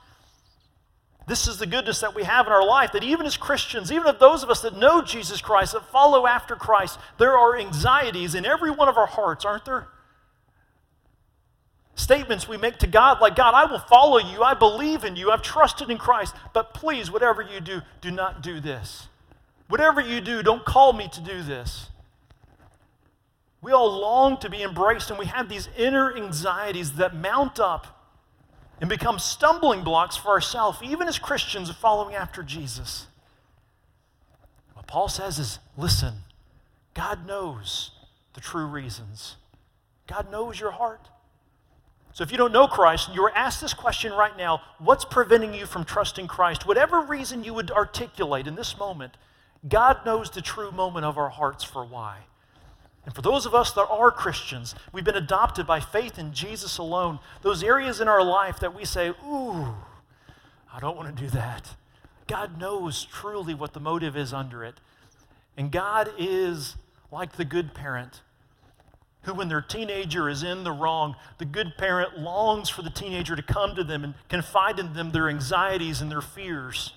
This 1.27 1.47
is 1.47 1.57
the 1.57 1.65
goodness 1.65 2.01
that 2.01 2.15
we 2.15 2.23
have 2.23 2.45
in 2.45 2.53
our 2.53 2.65
life 2.65 2.91
that 2.91 3.03
even 3.03 3.25
as 3.25 3.35
Christians, 3.35 3.91
even 3.91 4.07
of 4.07 4.19
those 4.19 4.43
of 4.43 4.49
us 4.49 4.61
that 4.61 4.77
know 4.77 5.01
Jesus 5.01 5.41
Christ, 5.41 5.73
that 5.73 5.89
follow 5.91 6.27
after 6.27 6.55
Christ, 6.55 6.99
there 7.17 7.37
are 7.37 7.57
anxieties 7.57 8.35
in 8.35 8.45
every 8.45 8.69
one 8.69 8.89
of 8.89 8.97
our 8.97 9.07
hearts, 9.07 9.43
aren't 9.43 9.65
there? 9.65 9.87
Statements 11.95 12.47
we 12.47 12.57
make 12.57 12.77
to 12.79 12.87
God 12.87 13.21
like, 13.21 13.35
God, 13.35 13.53
I 13.53 13.65
will 13.71 13.79
follow 13.79 14.19
you. 14.19 14.43
I 14.43 14.53
believe 14.53 15.03
in 15.03 15.15
you. 15.15 15.31
I've 15.31 15.41
trusted 15.41 15.89
in 15.89 15.97
Christ. 15.97 16.35
But 16.53 16.73
please, 16.73 17.09
whatever 17.09 17.41
you 17.41 17.61
do, 17.61 17.81
do 18.01 18.11
not 18.11 18.43
do 18.43 18.59
this. 18.59 19.07
Whatever 19.67 20.01
you 20.01 20.21
do, 20.21 20.43
don't 20.43 20.65
call 20.65 20.93
me 20.93 21.07
to 21.07 21.21
do 21.21 21.41
this. 21.41 21.89
We 23.65 23.71
all 23.71 23.99
long 23.99 24.37
to 24.41 24.49
be 24.51 24.61
embraced, 24.61 25.09
and 25.09 25.17
we 25.17 25.25
have 25.25 25.49
these 25.49 25.69
inner 25.75 26.15
anxieties 26.15 26.93
that 26.97 27.15
mount 27.15 27.59
up 27.59 28.13
and 28.79 28.87
become 28.87 29.17
stumbling 29.17 29.83
blocks 29.83 30.15
for 30.15 30.29
ourselves, 30.29 30.77
even 30.83 31.07
as 31.07 31.17
Christians 31.17 31.71
following 31.71 32.13
after 32.13 32.43
Jesus. 32.43 33.07
What 34.75 34.85
Paul 34.85 35.07
says 35.07 35.39
is 35.39 35.57
listen, 35.75 36.13
God 36.93 37.25
knows 37.25 37.89
the 38.35 38.39
true 38.39 38.67
reasons, 38.67 39.37
God 40.05 40.31
knows 40.31 40.59
your 40.59 40.69
heart. 40.69 41.09
So 42.13 42.23
if 42.23 42.31
you 42.31 42.37
don't 42.37 42.53
know 42.53 42.67
Christ 42.67 43.07
and 43.07 43.15
you 43.15 43.23
were 43.23 43.35
asked 43.35 43.61
this 43.61 43.73
question 43.73 44.13
right 44.13 44.37
now, 44.37 44.61
what's 44.77 45.05
preventing 45.05 45.55
you 45.55 45.65
from 45.65 45.85
trusting 45.85 46.27
Christ? 46.27 46.67
Whatever 46.67 47.01
reason 47.01 47.43
you 47.43 47.55
would 47.55 47.71
articulate 47.71 48.45
in 48.45 48.53
this 48.53 48.77
moment, 48.77 49.17
God 49.67 50.05
knows 50.05 50.29
the 50.29 50.43
true 50.43 50.69
moment 50.71 51.03
of 51.03 51.17
our 51.17 51.29
hearts 51.29 51.63
for 51.63 51.83
why. 51.83 52.25
And 53.05 53.13
for 53.13 53.21
those 53.21 53.45
of 53.45 53.53
us 53.53 53.71
that 53.73 53.87
are 53.87 54.11
Christians, 54.11 54.73
we've 54.91 55.03
been 55.03 55.15
adopted 55.15 55.67
by 55.67 55.79
faith 55.79 56.17
in 56.17 56.33
Jesus 56.33 56.77
alone. 56.77 57.19
Those 57.43 57.63
areas 57.63 58.01
in 58.01 58.07
our 58.07 58.23
life 58.23 58.59
that 58.59 58.75
we 58.75 58.83
say, 58.83 59.09
ooh, 59.09 59.75
I 60.73 60.79
don't 60.79 60.97
want 60.97 61.15
to 61.15 61.23
do 61.23 61.29
that. 61.29 61.75
God 62.27 62.59
knows 62.59 63.05
truly 63.05 63.53
what 63.53 63.73
the 63.73 63.79
motive 63.79 64.17
is 64.17 64.33
under 64.33 64.63
it. 64.63 64.79
And 65.55 65.71
God 65.71 66.11
is 66.17 66.75
like 67.11 67.33
the 67.33 67.45
good 67.45 67.73
parent 67.75 68.21
who, 69.25 69.33
when 69.33 69.47
their 69.47 69.61
teenager 69.61 70.29
is 70.29 70.43
in 70.43 70.63
the 70.63 70.71
wrong, 70.71 71.15
the 71.37 71.45
good 71.45 71.77
parent 71.77 72.17
longs 72.17 72.69
for 72.69 72.81
the 72.81 72.89
teenager 72.89 73.35
to 73.35 73.41
come 73.41 73.75
to 73.75 73.83
them 73.83 74.03
and 74.03 74.13
confide 74.29 74.79
in 74.79 74.93
them 74.93 75.11
their 75.11 75.29
anxieties 75.29 76.01
and 76.01 76.11
their 76.11 76.21
fears. 76.21 76.93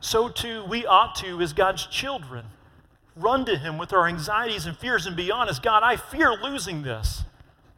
So, 0.00 0.28
too, 0.28 0.64
we 0.64 0.86
ought 0.86 1.14
to, 1.16 1.40
as 1.40 1.52
God's 1.52 1.86
children, 1.86 2.46
run 3.18 3.44
to 3.46 3.56
Him 3.56 3.78
with 3.78 3.92
our 3.92 4.06
anxieties 4.06 4.66
and 4.66 4.76
fears 4.76 5.06
and 5.06 5.16
be 5.16 5.30
honest 5.30 5.62
God, 5.62 5.82
I 5.82 5.96
fear 5.96 6.32
losing 6.32 6.82
this. 6.82 7.24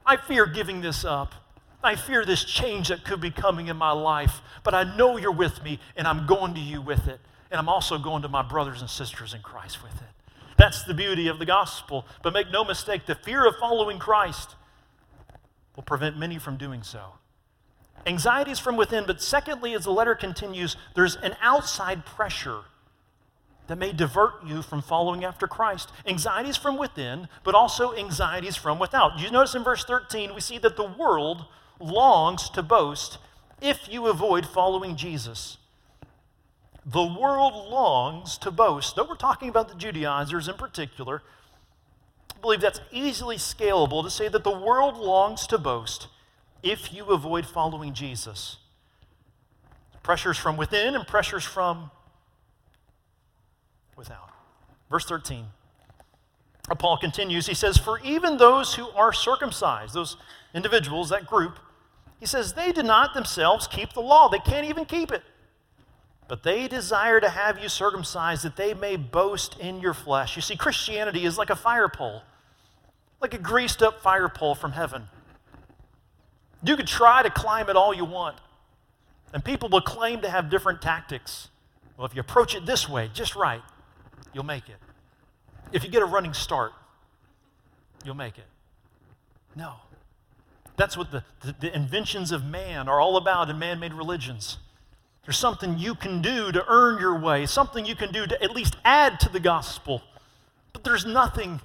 I 0.04 0.16
fear 0.16 0.46
giving 0.46 0.80
this 0.80 1.04
up. 1.04 1.34
I 1.82 1.96
fear 1.96 2.24
this 2.24 2.44
change 2.44 2.88
that 2.88 3.04
could 3.04 3.20
be 3.20 3.30
coming 3.30 3.68
in 3.68 3.76
my 3.76 3.92
life, 3.92 4.42
but 4.64 4.74
I 4.74 4.96
know 4.96 5.16
you're 5.16 5.32
with 5.32 5.62
me 5.62 5.78
and 5.96 6.06
I'm 6.06 6.26
going 6.26 6.54
to 6.54 6.60
you 6.60 6.82
with 6.82 7.08
it. 7.08 7.20
And 7.50 7.58
I'm 7.58 7.68
also 7.68 7.98
going 7.98 8.22
to 8.22 8.28
my 8.28 8.42
brothers 8.42 8.80
and 8.80 8.90
sisters 8.90 9.34
in 9.34 9.40
Christ 9.40 9.82
with 9.82 9.94
it. 9.94 10.08
That's 10.56 10.84
the 10.84 10.94
beauty 10.94 11.26
of 11.28 11.38
the 11.38 11.46
gospel. 11.46 12.06
But 12.22 12.34
make 12.34 12.50
no 12.50 12.64
mistake, 12.64 13.06
the 13.06 13.14
fear 13.14 13.46
of 13.46 13.56
following 13.56 13.98
Christ 13.98 14.56
will 15.74 15.82
prevent 15.82 16.18
many 16.18 16.38
from 16.38 16.58
doing 16.58 16.82
so. 16.82 17.14
Anxiety 18.06 18.50
is 18.50 18.58
from 18.58 18.76
within, 18.76 19.04
but 19.06 19.22
secondly, 19.22 19.74
as 19.74 19.84
the 19.84 19.90
letter 19.90 20.14
continues, 20.14 20.76
there's 20.94 21.16
an 21.16 21.36
outside 21.40 22.04
pressure 22.04 22.60
that 23.70 23.78
may 23.78 23.92
divert 23.92 24.44
you 24.44 24.62
from 24.62 24.82
following 24.82 25.24
after 25.24 25.46
Christ. 25.46 25.92
Anxieties 26.04 26.56
from 26.56 26.76
within, 26.76 27.28
but 27.44 27.54
also 27.54 27.94
anxieties 27.94 28.56
from 28.56 28.80
without. 28.80 29.20
You 29.20 29.30
notice 29.30 29.54
in 29.54 29.62
verse 29.62 29.84
13, 29.84 30.34
we 30.34 30.40
see 30.40 30.58
that 30.58 30.76
the 30.76 30.90
world 30.98 31.44
longs 31.78 32.50
to 32.50 32.64
boast 32.64 33.18
if 33.60 33.88
you 33.88 34.08
avoid 34.08 34.44
following 34.44 34.96
Jesus. 34.96 35.56
The 36.84 37.04
world 37.04 37.70
longs 37.70 38.38
to 38.38 38.50
boast. 38.50 38.96
Though 38.96 39.06
we're 39.08 39.14
talking 39.14 39.48
about 39.48 39.68
the 39.68 39.76
Judaizers 39.76 40.48
in 40.48 40.56
particular, 40.56 41.22
I 42.36 42.40
believe 42.40 42.60
that's 42.60 42.80
easily 42.90 43.36
scalable 43.36 44.02
to 44.02 44.10
say 44.10 44.26
that 44.26 44.42
the 44.42 44.50
world 44.50 44.96
longs 44.96 45.46
to 45.46 45.58
boast 45.58 46.08
if 46.60 46.92
you 46.92 47.04
avoid 47.04 47.46
following 47.46 47.94
Jesus. 47.94 48.56
Pressures 50.02 50.38
from 50.38 50.56
within 50.56 50.96
and 50.96 51.06
pressures 51.06 51.44
from 51.44 51.92
without. 54.00 54.30
Verse 54.90 55.04
13. 55.04 55.44
Paul 56.78 56.96
continues, 56.96 57.46
he 57.46 57.54
says, 57.54 57.76
For 57.76 58.00
even 58.00 58.36
those 58.36 58.74
who 58.74 58.88
are 58.90 59.12
circumcised, 59.12 59.94
those 59.94 60.16
individuals, 60.54 61.10
that 61.10 61.26
group, 61.26 61.58
he 62.18 62.26
says, 62.26 62.52
they 62.52 62.72
do 62.72 62.82
not 62.82 63.14
themselves 63.14 63.66
keep 63.66 63.92
the 63.92 64.00
law. 64.00 64.28
They 64.28 64.38
can't 64.38 64.66
even 64.66 64.84
keep 64.84 65.10
it. 65.10 65.22
But 66.28 66.42
they 66.42 66.68
desire 66.68 67.20
to 67.20 67.28
have 67.28 67.58
you 67.58 67.68
circumcised 67.68 68.44
that 68.44 68.56
they 68.56 68.72
may 68.72 68.96
boast 68.96 69.58
in 69.58 69.80
your 69.80 69.94
flesh. 69.94 70.36
You 70.36 70.42
see, 70.42 70.56
Christianity 70.56 71.24
is 71.24 71.36
like 71.36 71.50
a 71.50 71.56
fire 71.56 71.88
pole, 71.88 72.22
like 73.20 73.34
a 73.34 73.38
greased 73.38 73.82
up 73.82 74.00
fire 74.00 74.28
pole 74.28 74.54
from 74.54 74.72
heaven. 74.72 75.08
You 76.62 76.76
could 76.76 76.86
try 76.86 77.22
to 77.22 77.30
climb 77.30 77.68
it 77.68 77.76
all 77.76 77.92
you 77.92 78.04
want, 78.04 78.36
and 79.32 79.44
people 79.44 79.68
will 79.68 79.80
claim 79.80 80.20
to 80.20 80.30
have 80.30 80.50
different 80.50 80.80
tactics. 80.80 81.48
Well, 81.96 82.06
if 82.06 82.14
you 82.14 82.20
approach 82.20 82.54
it 82.54 82.64
this 82.64 82.88
way, 82.88 83.10
just 83.12 83.34
right, 83.34 83.62
you'll 84.32 84.44
make 84.44 84.68
it. 84.68 84.76
If 85.72 85.84
you 85.84 85.90
get 85.90 86.02
a 86.02 86.06
running 86.06 86.34
start, 86.34 86.72
you'll 88.04 88.14
make 88.16 88.38
it. 88.38 88.46
No. 89.56 89.74
That's 90.76 90.96
what 90.96 91.10
the, 91.10 91.22
the, 91.42 91.54
the 91.60 91.74
inventions 91.76 92.32
of 92.32 92.44
man 92.44 92.88
are 92.88 93.00
all 93.00 93.16
about 93.16 93.50
in 93.50 93.58
man 93.58 93.80
made 93.80 93.92
religions. 93.92 94.58
There's 95.24 95.38
something 95.38 95.78
you 95.78 95.94
can 95.94 96.22
do 96.22 96.50
to 96.50 96.64
earn 96.66 97.00
your 97.00 97.18
way, 97.18 97.46
something 97.46 97.84
you 97.84 97.94
can 97.94 98.12
do 98.12 98.26
to 98.26 98.42
at 98.42 98.52
least 98.52 98.76
add 98.84 99.20
to 99.20 99.28
the 99.28 99.40
gospel. 99.40 100.02
But 100.72 100.84
there's 100.84 101.04
nothing. 101.04 101.60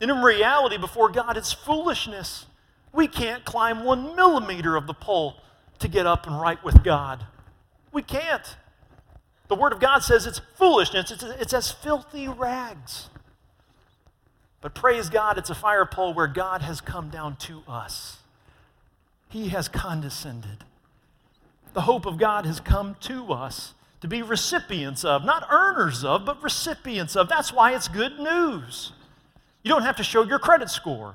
And 0.00 0.10
in 0.10 0.22
reality, 0.22 0.76
before 0.76 1.08
God, 1.08 1.36
it's 1.36 1.52
foolishness. 1.52 2.46
We 2.92 3.08
can't 3.08 3.44
climb 3.44 3.84
one 3.84 4.14
millimeter 4.14 4.76
of 4.76 4.86
the 4.86 4.94
pole 4.94 5.36
to 5.78 5.88
get 5.88 6.06
up 6.06 6.26
and 6.26 6.40
right 6.40 6.62
with 6.62 6.84
God. 6.84 7.24
We 7.90 8.02
can't. 8.02 8.56
The 9.52 9.58
Word 9.58 9.74
of 9.74 9.80
God 9.80 9.98
says 9.98 10.26
it's 10.26 10.40
foolishness, 10.56 11.10
it's, 11.10 11.22
it's 11.22 11.52
as 11.52 11.70
filthy 11.70 12.26
rags. 12.26 13.10
But 14.62 14.74
praise 14.74 15.10
God, 15.10 15.36
it's 15.36 15.50
a 15.50 15.54
fire 15.54 15.84
pole 15.84 16.14
where 16.14 16.26
God 16.26 16.62
has 16.62 16.80
come 16.80 17.10
down 17.10 17.36
to 17.40 17.62
us. 17.68 18.20
He 19.28 19.50
has 19.50 19.68
condescended. 19.68 20.64
The 21.74 21.82
hope 21.82 22.06
of 22.06 22.16
God 22.16 22.46
has 22.46 22.60
come 22.60 22.96
to 23.00 23.30
us 23.30 23.74
to 24.00 24.08
be 24.08 24.22
recipients 24.22 25.04
of, 25.04 25.22
not 25.22 25.46
earners 25.50 26.02
of, 26.02 26.24
but 26.24 26.42
recipients 26.42 27.14
of. 27.14 27.28
That's 27.28 27.52
why 27.52 27.74
it's 27.74 27.88
good 27.88 28.18
news. 28.18 28.92
You 29.62 29.68
don't 29.68 29.82
have 29.82 29.96
to 29.96 30.02
show 30.02 30.22
your 30.22 30.38
credit 30.38 30.70
score. 30.70 31.14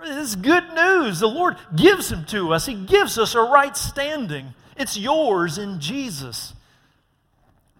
This 0.00 0.30
is 0.30 0.36
good 0.36 0.72
news. 0.72 1.20
The 1.20 1.28
Lord 1.28 1.58
gives 1.76 2.08
them 2.08 2.24
to 2.28 2.54
us, 2.54 2.64
He 2.64 2.74
gives 2.86 3.18
us 3.18 3.34
a 3.34 3.42
right 3.42 3.76
standing. 3.76 4.54
It's 4.78 4.96
yours 4.96 5.58
in 5.58 5.80
Jesus. 5.80 6.54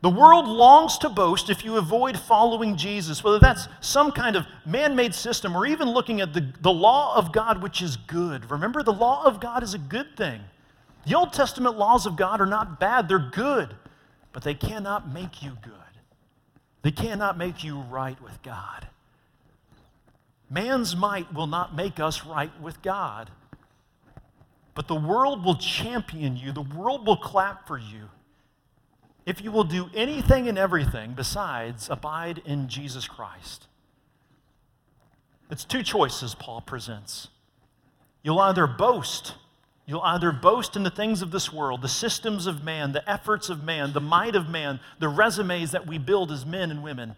The 0.02 0.10
world 0.10 0.46
longs 0.46 0.98
to 0.98 1.08
boast 1.08 1.48
if 1.48 1.64
you 1.64 1.78
avoid 1.78 2.18
following 2.18 2.76
Jesus, 2.76 3.24
whether 3.24 3.38
that's 3.38 3.66
some 3.80 4.12
kind 4.12 4.36
of 4.36 4.46
man 4.66 4.94
made 4.94 5.14
system 5.14 5.56
or 5.56 5.66
even 5.66 5.88
looking 5.90 6.20
at 6.20 6.34
the, 6.34 6.52
the 6.60 6.72
law 6.72 7.16
of 7.16 7.32
God, 7.32 7.62
which 7.62 7.80
is 7.80 7.96
good. 7.96 8.50
Remember, 8.50 8.82
the 8.82 8.92
law 8.92 9.24
of 9.24 9.40
God 9.40 9.62
is 9.62 9.72
a 9.74 9.78
good 9.78 10.16
thing. 10.16 10.40
The 11.06 11.14
Old 11.14 11.32
Testament 11.32 11.78
laws 11.78 12.04
of 12.04 12.16
God 12.16 12.40
are 12.40 12.46
not 12.46 12.78
bad, 12.78 13.08
they're 13.08 13.18
good, 13.18 13.74
but 14.32 14.42
they 14.42 14.54
cannot 14.54 15.12
make 15.12 15.42
you 15.42 15.56
good. 15.62 15.72
They 16.82 16.90
cannot 16.90 17.38
make 17.38 17.64
you 17.64 17.80
right 17.80 18.20
with 18.20 18.42
God. 18.42 18.88
Man's 20.50 20.94
might 20.94 21.32
will 21.32 21.46
not 21.46 21.74
make 21.74 21.98
us 21.98 22.24
right 22.24 22.52
with 22.60 22.82
God. 22.82 23.30
But 24.74 24.88
the 24.88 24.94
world 24.94 25.44
will 25.44 25.56
champion 25.56 26.36
you, 26.36 26.52
the 26.52 26.60
world 26.60 27.06
will 27.06 27.16
clap 27.16 27.66
for 27.66 27.78
you 27.78 28.10
if 29.26 29.42
you 29.42 29.50
will 29.50 29.64
do 29.64 29.90
anything 29.94 30.48
and 30.48 30.56
everything 30.56 31.12
besides 31.14 31.90
abide 31.90 32.40
in 32.46 32.68
Jesus 32.68 33.08
Christ. 33.08 33.66
It's 35.50 35.64
two 35.64 35.82
choices 35.82 36.34
Paul 36.34 36.60
presents. 36.60 37.28
You'll 38.22 38.38
either 38.38 38.66
boast, 38.66 39.34
you'll 39.84 40.00
either 40.00 40.32
boast 40.32 40.76
in 40.76 40.84
the 40.84 40.90
things 40.90 41.22
of 41.22 41.32
this 41.32 41.52
world, 41.52 41.82
the 41.82 41.88
systems 41.88 42.46
of 42.46 42.64
man, 42.64 42.92
the 42.92 43.08
efforts 43.08 43.48
of 43.48 43.64
man, 43.64 43.92
the 43.92 44.00
might 44.00 44.34
of 44.34 44.48
man, 44.48 44.80
the 44.98 45.08
resumes 45.08 45.72
that 45.72 45.86
we 45.86 45.98
build 45.98 46.32
as 46.32 46.46
men 46.46 46.70
and 46.70 46.82
women, 46.82 47.16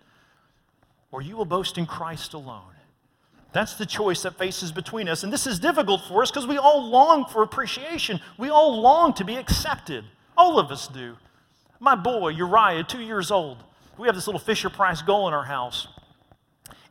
or 1.13 1.23
you 1.23 1.37
will 1.37 1.45
boast 1.45 1.79
in 1.79 1.87
Christ 1.87 2.35
alone. 2.35 2.75
That's 3.53 3.75
the 3.75 3.87
choice 3.87 4.23
that 4.23 4.37
faces 4.37 4.73
between 4.73 5.09
us. 5.09 5.23
And 5.23 5.33
this 5.33 5.47
is 5.47 5.59
difficult 5.59 6.03
for 6.07 6.23
us 6.23 6.31
because 6.31 6.47
we 6.47 6.59
all 6.59 6.87
long 6.87 7.25
for 7.25 7.43
appreciation. 7.43 8.21
We 8.37 8.51
all 8.51 8.79
long 8.81 9.15
to 9.15 9.25
be 9.25 9.37
accepted. 9.37 10.05
All 10.37 10.59
of 10.59 10.71
us 10.71 10.87
do. 10.87 11.17
My 11.81 11.95
boy, 11.95 12.29
Uriah, 12.31 12.85
two 12.85 13.01
years 13.01 13.31
old, 13.31 13.63
we 13.97 14.07
have 14.09 14.15
this 14.15 14.27
little 14.27 14.41
Fisher 14.41 14.71
Price 14.71 15.03
goal 15.03 15.29
in 15.29 15.35
our 15.35 15.45
house. 15.45 15.89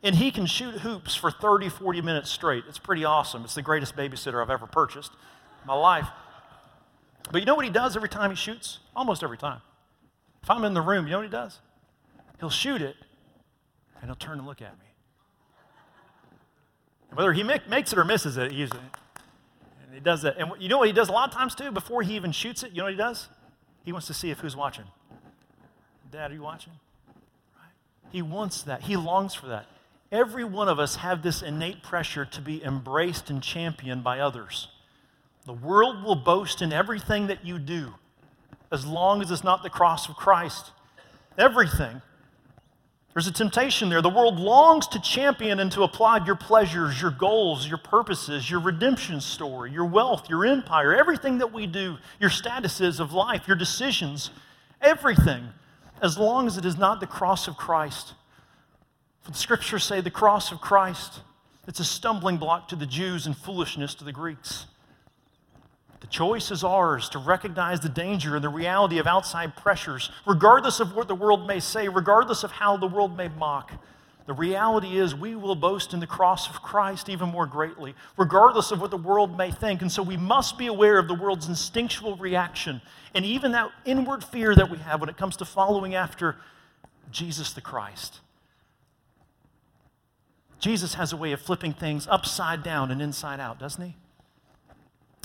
And 0.02 0.14
he 0.14 0.30
can 0.30 0.46
shoot 0.46 0.74
hoops 0.74 1.14
for 1.14 1.30
30, 1.30 1.68
40 1.68 2.02
minutes 2.02 2.30
straight. 2.30 2.64
It's 2.68 2.78
pretty 2.78 3.04
awesome. 3.04 3.44
It's 3.44 3.54
the 3.54 3.62
greatest 3.62 3.96
babysitter 3.96 4.40
I've 4.40 4.50
ever 4.50 4.66
purchased 4.66 5.10
in 5.62 5.66
my 5.66 5.74
life. 5.74 6.06
But 7.32 7.40
you 7.40 7.46
know 7.46 7.54
what 7.54 7.64
he 7.64 7.70
does 7.70 7.96
every 7.96 8.08
time 8.08 8.30
he 8.30 8.36
shoots? 8.36 8.78
Almost 8.94 9.22
every 9.22 9.38
time. 9.38 9.60
If 10.42 10.50
I'm 10.50 10.64
in 10.64 10.72
the 10.72 10.80
room, 10.80 11.06
you 11.06 11.12
know 11.12 11.18
what 11.18 11.26
he 11.26 11.30
does? 11.30 11.58
He'll 12.38 12.48
shoot 12.48 12.80
it 12.80 12.96
and 14.00 14.08
he'll 14.08 14.14
turn 14.14 14.38
and 14.38 14.46
look 14.46 14.62
at 14.62 14.78
me. 14.78 14.86
Whether 17.12 17.32
he 17.32 17.42
make, 17.42 17.68
makes 17.68 17.92
it 17.92 17.98
or 17.98 18.04
misses 18.04 18.36
it, 18.36 18.52
he's, 18.52 18.70
and 18.70 19.92
he 19.92 20.00
does 20.00 20.22
that. 20.22 20.36
And 20.38 20.52
you 20.60 20.68
know 20.68 20.78
what 20.78 20.86
he 20.86 20.92
does 20.92 21.08
a 21.08 21.12
lot 21.12 21.28
of 21.28 21.34
times 21.34 21.54
too? 21.54 21.72
Before 21.72 22.02
he 22.02 22.14
even 22.14 22.32
shoots 22.32 22.62
it, 22.62 22.70
you 22.70 22.78
know 22.78 22.84
what 22.84 22.92
he 22.92 22.98
does? 22.98 23.28
He 23.88 23.92
wants 23.92 24.08
to 24.08 24.12
see 24.12 24.30
if 24.30 24.40
who's 24.40 24.54
watching. 24.54 24.84
Dad, 26.12 26.30
are 26.30 26.34
you 26.34 26.42
watching? 26.42 26.74
Right? 27.56 27.72
He 28.12 28.20
wants 28.20 28.60
that. 28.64 28.82
He 28.82 28.96
longs 28.96 29.32
for 29.32 29.46
that. 29.46 29.64
Every 30.12 30.44
one 30.44 30.68
of 30.68 30.78
us 30.78 30.96
have 30.96 31.22
this 31.22 31.40
innate 31.40 31.82
pressure 31.82 32.26
to 32.26 32.42
be 32.42 32.62
embraced 32.62 33.30
and 33.30 33.42
championed 33.42 34.04
by 34.04 34.20
others. 34.20 34.68
The 35.46 35.54
world 35.54 36.04
will 36.04 36.16
boast 36.16 36.60
in 36.60 36.70
everything 36.70 37.28
that 37.28 37.46
you 37.46 37.58
do 37.58 37.94
as 38.70 38.84
long 38.84 39.22
as 39.22 39.30
it's 39.30 39.42
not 39.42 39.62
the 39.62 39.70
cross 39.70 40.06
of 40.06 40.16
Christ. 40.16 40.70
Everything. 41.38 42.02
There's 43.14 43.26
a 43.26 43.32
temptation 43.32 43.88
there. 43.88 44.02
The 44.02 44.08
world 44.08 44.38
longs 44.38 44.86
to 44.88 45.00
champion 45.00 45.60
and 45.60 45.72
to 45.72 45.82
applaud 45.82 46.26
your 46.26 46.36
pleasures, 46.36 47.00
your 47.00 47.10
goals, 47.10 47.66
your 47.66 47.78
purposes, 47.78 48.50
your 48.50 48.60
redemption 48.60 49.20
story, 49.20 49.72
your 49.72 49.86
wealth, 49.86 50.28
your 50.28 50.46
empire, 50.46 50.94
everything 50.94 51.38
that 51.38 51.52
we 51.52 51.66
do, 51.66 51.96
your 52.20 52.30
statuses 52.30 53.00
of 53.00 53.12
life, 53.12 53.48
your 53.48 53.56
decisions, 53.56 54.30
everything, 54.80 55.48
as 56.02 56.18
long 56.18 56.46
as 56.46 56.58
it 56.58 56.64
is 56.64 56.76
not 56.76 57.00
the 57.00 57.06
cross 57.06 57.48
of 57.48 57.56
Christ. 57.56 58.14
For 59.22 59.32
the 59.32 59.38
scriptures 59.38 59.84
say 59.84 60.00
the 60.00 60.10
cross 60.10 60.52
of 60.52 60.60
Christ, 60.60 61.20
it's 61.66 61.80
a 61.80 61.84
stumbling 61.84 62.36
block 62.36 62.68
to 62.68 62.76
the 62.76 62.86
Jews 62.86 63.26
and 63.26 63.36
foolishness 63.36 63.94
to 63.96 64.04
the 64.04 64.12
Greeks. 64.12 64.66
The 66.00 66.06
choice 66.06 66.50
is 66.50 66.62
ours 66.62 67.08
to 67.10 67.18
recognize 67.18 67.80
the 67.80 67.88
danger 67.88 68.36
and 68.36 68.44
the 68.44 68.48
reality 68.48 68.98
of 68.98 69.06
outside 69.06 69.56
pressures, 69.56 70.10
regardless 70.26 70.80
of 70.80 70.94
what 70.94 71.08
the 71.08 71.14
world 71.14 71.46
may 71.46 71.60
say, 71.60 71.88
regardless 71.88 72.44
of 72.44 72.52
how 72.52 72.76
the 72.76 72.86
world 72.86 73.16
may 73.16 73.28
mock. 73.28 73.72
The 74.26 74.34
reality 74.34 74.98
is, 74.98 75.14
we 75.14 75.34
will 75.34 75.54
boast 75.54 75.94
in 75.94 76.00
the 76.00 76.06
cross 76.06 76.50
of 76.50 76.62
Christ 76.62 77.08
even 77.08 77.30
more 77.30 77.46
greatly, 77.46 77.94
regardless 78.18 78.70
of 78.70 78.80
what 78.80 78.90
the 78.90 78.98
world 78.98 79.38
may 79.38 79.50
think. 79.50 79.80
And 79.80 79.90
so 79.90 80.02
we 80.02 80.18
must 80.18 80.58
be 80.58 80.66
aware 80.66 80.98
of 80.98 81.08
the 81.08 81.14
world's 81.14 81.48
instinctual 81.48 82.16
reaction 82.16 82.82
and 83.14 83.24
even 83.24 83.52
that 83.52 83.70
inward 83.86 84.22
fear 84.22 84.54
that 84.54 84.70
we 84.70 84.76
have 84.78 85.00
when 85.00 85.08
it 85.08 85.16
comes 85.16 85.36
to 85.38 85.46
following 85.46 85.94
after 85.94 86.36
Jesus 87.10 87.54
the 87.54 87.62
Christ. 87.62 88.20
Jesus 90.60 90.94
has 90.94 91.12
a 91.12 91.16
way 91.16 91.32
of 91.32 91.40
flipping 91.40 91.72
things 91.72 92.06
upside 92.06 92.62
down 92.62 92.90
and 92.90 93.00
inside 93.00 93.40
out, 93.40 93.58
doesn't 93.58 93.82
he? 93.82 93.96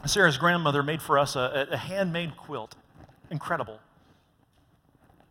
Sarah's 0.06 0.38
grandmother 0.38 0.84
made 0.84 1.02
for 1.02 1.18
us 1.18 1.36
a, 1.36 1.68
a 1.72 1.78
handmade 1.78 2.36
quilt. 2.38 2.76
Incredible. 3.30 3.80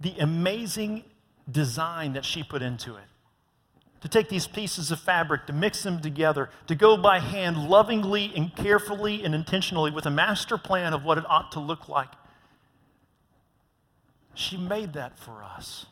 The 0.01 0.15
amazing 0.19 1.05
design 1.51 2.15
that 2.15 2.25
she 2.25 2.43
put 2.43 2.63
into 2.63 2.97
it. 2.97 3.05
To 4.01 4.09
take 4.09 4.29
these 4.29 4.49
pieces 4.49 4.91
of 4.91 4.99
fabric, 4.99 5.47
to 5.47 5.53
mix 5.53 5.83
them 5.83 6.01
together, 6.01 6.51
to 6.67 6.75
go 6.75 6.97
by 6.97 7.21
hand 7.21 7.69
lovingly 7.69 8.33
and 8.35 8.55
carefully 8.55 9.23
and 9.23 9.35
intentionally 9.35 9.93
with 9.93 10.07
a 10.07 10.11
master 10.11 10.59
plan 10.59 10.93
of 10.93 11.05
what 11.05 11.19
it 11.19 11.25
ought 11.29 11.53
to 11.53 11.61
look 11.61 11.89
like. 11.89 12.09
She 14.35 14.57
made 14.57 14.95
that 14.95 15.19
for 15.19 15.45
us. 15.45 15.87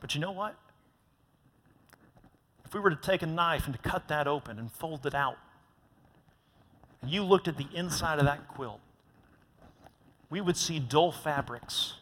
But 0.00 0.14
you 0.14 0.20
know 0.20 0.32
what? 0.32 0.56
If 2.64 2.74
we 2.74 2.80
were 2.80 2.90
to 2.90 2.96
take 2.96 3.22
a 3.22 3.26
knife 3.26 3.66
and 3.66 3.74
to 3.74 3.88
cut 3.88 4.08
that 4.08 4.26
open 4.26 4.58
and 4.58 4.70
fold 4.72 5.06
it 5.06 5.14
out, 5.14 5.38
and 7.02 7.10
you 7.10 7.22
looked 7.22 7.48
at 7.48 7.56
the 7.56 7.66
inside 7.74 8.18
of 8.18 8.24
that 8.24 8.48
quilt, 8.48 8.80
we 10.30 10.40
would 10.40 10.56
see 10.56 10.78
dull 10.78 11.12
fabrics, 11.12 11.94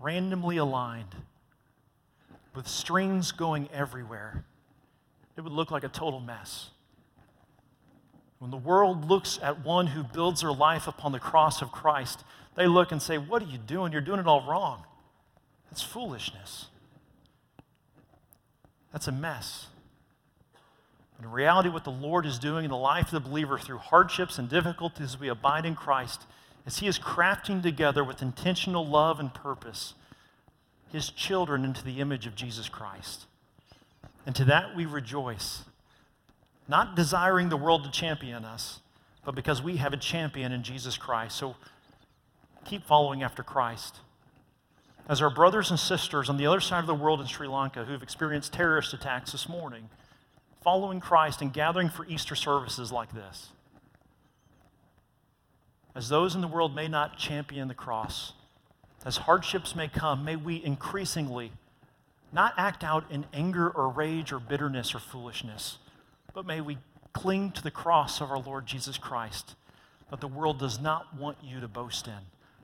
randomly 0.00 0.56
aligned, 0.56 1.14
with 2.54 2.66
strings 2.68 3.32
going 3.32 3.68
everywhere. 3.72 4.44
It 5.36 5.40
would 5.40 5.52
look 5.52 5.70
like 5.70 5.84
a 5.84 5.88
total 5.88 6.20
mess. 6.20 6.70
When 8.38 8.50
the 8.50 8.56
world 8.56 9.08
looks 9.08 9.38
at 9.42 9.64
one 9.64 9.88
who 9.88 10.02
builds 10.02 10.42
their 10.42 10.52
life 10.52 10.86
upon 10.86 11.12
the 11.12 11.18
cross 11.18 11.62
of 11.62 11.72
Christ, 11.72 12.24
they 12.56 12.66
look 12.66 12.92
and 12.92 13.02
say, 13.02 13.18
What 13.18 13.42
are 13.42 13.46
you 13.46 13.58
doing? 13.58 13.92
You're 13.92 14.00
doing 14.00 14.20
it 14.20 14.26
all 14.26 14.46
wrong. 14.46 14.84
That's 15.70 15.82
foolishness. 15.82 16.66
That's 18.92 19.08
a 19.08 19.12
mess. 19.12 19.66
In 21.20 21.30
reality, 21.30 21.68
what 21.68 21.84
the 21.84 21.90
Lord 21.90 22.26
is 22.26 22.38
doing 22.38 22.64
in 22.64 22.70
the 22.70 22.76
life 22.76 23.12
of 23.12 23.22
the 23.22 23.28
believer 23.28 23.58
through 23.58 23.78
hardships 23.78 24.38
and 24.38 24.48
difficulties 24.48 25.14
as 25.14 25.20
we 25.20 25.28
abide 25.28 25.64
in 25.64 25.74
Christ 25.74 26.22
is 26.66 26.78
He 26.78 26.86
is 26.86 26.98
crafting 26.98 27.62
together 27.62 28.02
with 28.02 28.22
intentional 28.22 28.86
love 28.86 29.20
and 29.20 29.32
purpose 29.32 29.94
His 30.90 31.10
children 31.10 31.64
into 31.64 31.84
the 31.84 32.00
image 32.00 32.26
of 32.26 32.34
Jesus 32.34 32.68
Christ. 32.68 33.26
And 34.26 34.34
to 34.34 34.44
that 34.46 34.74
we 34.74 34.86
rejoice, 34.86 35.64
not 36.66 36.96
desiring 36.96 37.48
the 37.48 37.56
world 37.56 37.84
to 37.84 37.90
champion 37.90 38.44
us, 38.44 38.80
but 39.24 39.34
because 39.34 39.62
we 39.62 39.76
have 39.76 39.92
a 39.92 39.98
champion 39.98 40.52
in 40.52 40.62
Jesus 40.62 40.96
Christ. 40.96 41.36
So 41.36 41.56
keep 42.64 42.84
following 42.84 43.22
after 43.22 43.42
Christ. 43.42 43.98
As 45.08 45.20
our 45.20 45.30
brothers 45.30 45.70
and 45.70 45.78
sisters 45.78 46.30
on 46.30 46.38
the 46.38 46.46
other 46.46 46.60
side 46.60 46.80
of 46.80 46.86
the 46.86 46.94
world 46.94 47.20
in 47.20 47.26
Sri 47.26 47.46
Lanka 47.46 47.84
who've 47.84 48.02
experienced 48.02 48.54
terrorist 48.54 48.94
attacks 48.94 49.32
this 49.32 49.48
morning, 49.48 49.90
following 50.64 50.98
Christ 50.98 51.42
and 51.42 51.52
gathering 51.52 51.90
for 51.90 52.06
Easter 52.06 52.34
services 52.34 52.90
like 52.90 53.12
this. 53.14 53.50
As 55.94 56.08
those 56.08 56.34
in 56.34 56.40
the 56.40 56.48
world 56.48 56.74
may 56.74 56.88
not 56.88 57.18
champion 57.18 57.68
the 57.68 57.74
cross, 57.74 58.32
as 59.04 59.18
hardships 59.18 59.76
may 59.76 59.86
come, 59.86 60.24
may 60.24 60.34
we 60.34 60.64
increasingly 60.64 61.52
not 62.32 62.54
act 62.56 62.82
out 62.82 63.04
in 63.10 63.26
anger 63.32 63.68
or 63.68 63.90
rage 63.90 64.32
or 64.32 64.40
bitterness 64.40 64.94
or 64.94 64.98
foolishness, 64.98 65.78
but 66.32 66.46
may 66.46 66.60
we 66.60 66.78
cling 67.12 67.52
to 67.52 67.62
the 67.62 67.70
cross 67.70 68.20
of 68.20 68.30
our 68.30 68.40
Lord 68.40 68.66
Jesus 68.66 68.98
Christ 68.98 69.54
that 70.10 70.20
the 70.20 70.26
world 70.26 70.58
does 70.58 70.80
not 70.80 71.14
want 71.16 71.38
you 71.42 71.60
to 71.60 71.68
boast 71.68 72.08
in. 72.08 72.14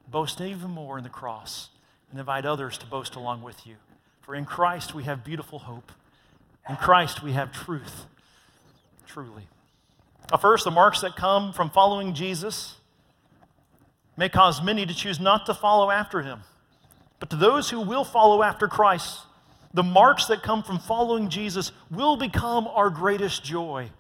Boast 0.08 0.40
even 0.40 0.70
more 0.70 0.98
in 0.98 1.04
the 1.04 1.10
cross 1.10 1.68
and 2.10 2.18
invite 2.18 2.44
others 2.44 2.78
to 2.78 2.86
boast 2.86 3.14
along 3.14 3.42
with 3.42 3.66
you. 3.66 3.76
For 4.22 4.34
in 4.34 4.44
Christ 4.44 4.94
we 4.94 5.04
have 5.04 5.24
beautiful 5.24 5.60
hope. 5.60 5.92
In 6.68 6.77
Christ, 6.77 7.23
we 7.23 7.33
have 7.33 7.53
truth, 7.53 8.05
truly. 9.07 9.49
First, 10.40 10.64
the 10.64 10.70
marks 10.70 11.01
that 11.01 11.16
come 11.16 11.53
from 11.53 11.70
following 11.70 12.14
Jesus 12.14 12.77
may 14.16 14.29
cause 14.29 14.62
many 14.62 14.87
to 14.87 14.94
choose 14.94 15.18
not 15.18 15.46
to 15.46 15.55
follow 15.55 15.90
after 15.90 16.23
him. 16.23 16.40
But 17.18 17.31
to 17.31 17.37
those 17.37 17.70
who 17.70 17.81
will 17.81 18.05
follow 18.05 18.42
after 18.42 18.68
Christ, 18.68 19.20
the 19.75 19.83
marks 19.83 20.27
that 20.27 20.42
come 20.42 20.62
from 20.62 20.79
following 20.79 21.29
Jesus 21.29 21.73
will 21.90 22.16
become 22.16 22.68
our 22.68 22.90
greatest 22.90 23.42
joy. 23.44 23.90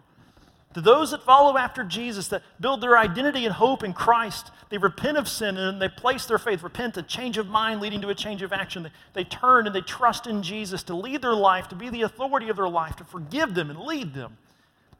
To 0.74 0.80
those 0.80 1.10
that 1.10 1.24
follow 1.24 1.58
after 1.58 1.82
Jesus, 1.82 2.28
that 2.28 2.42
build 2.60 2.80
their 2.80 2.96
identity 2.96 3.44
and 3.44 3.52
hope 3.52 3.82
in 3.82 3.92
Christ, 3.92 4.52
they 4.68 4.78
repent 4.78 5.18
of 5.18 5.28
sin 5.28 5.56
and 5.56 5.82
they 5.82 5.88
place 5.88 6.26
their 6.26 6.38
faith, 6.38 6.62
repent, 6.62 6.96
a 6.96 7.02
change 7.02 7.38
of 7.38 7.48
mind 7.48 7.80
leading 7.80 8.00
to 8.02 8.08
a 8.08 8.14
change 8.14 8.42
of 8.42 8.52
action. 8.52 8.84
They, 8.84 8.90
they 9.14 9.24
turn 9.24 9.66
and 9.66 9.74
they 9.74 9.80
trust 9.80 10.28
in 10.28 10.44
Jesus 10.44 10.84
to 10.84 10.94
lead 10.94 11.22
their 11.22 11.34
life, 11.34 11.68
to 11.68 11.74
be 11.74 11.88
the 11.88 12.02
authority 12.02 12.48
of 12.50 12.56
their 12.56 12.68
life, 12.68 12.94
to 12.96 13.04
forgive 13.04 13.54
them 13.54 13.68
and 13.68 13.80
lead 13.80 14.14
them. 14.14 14.38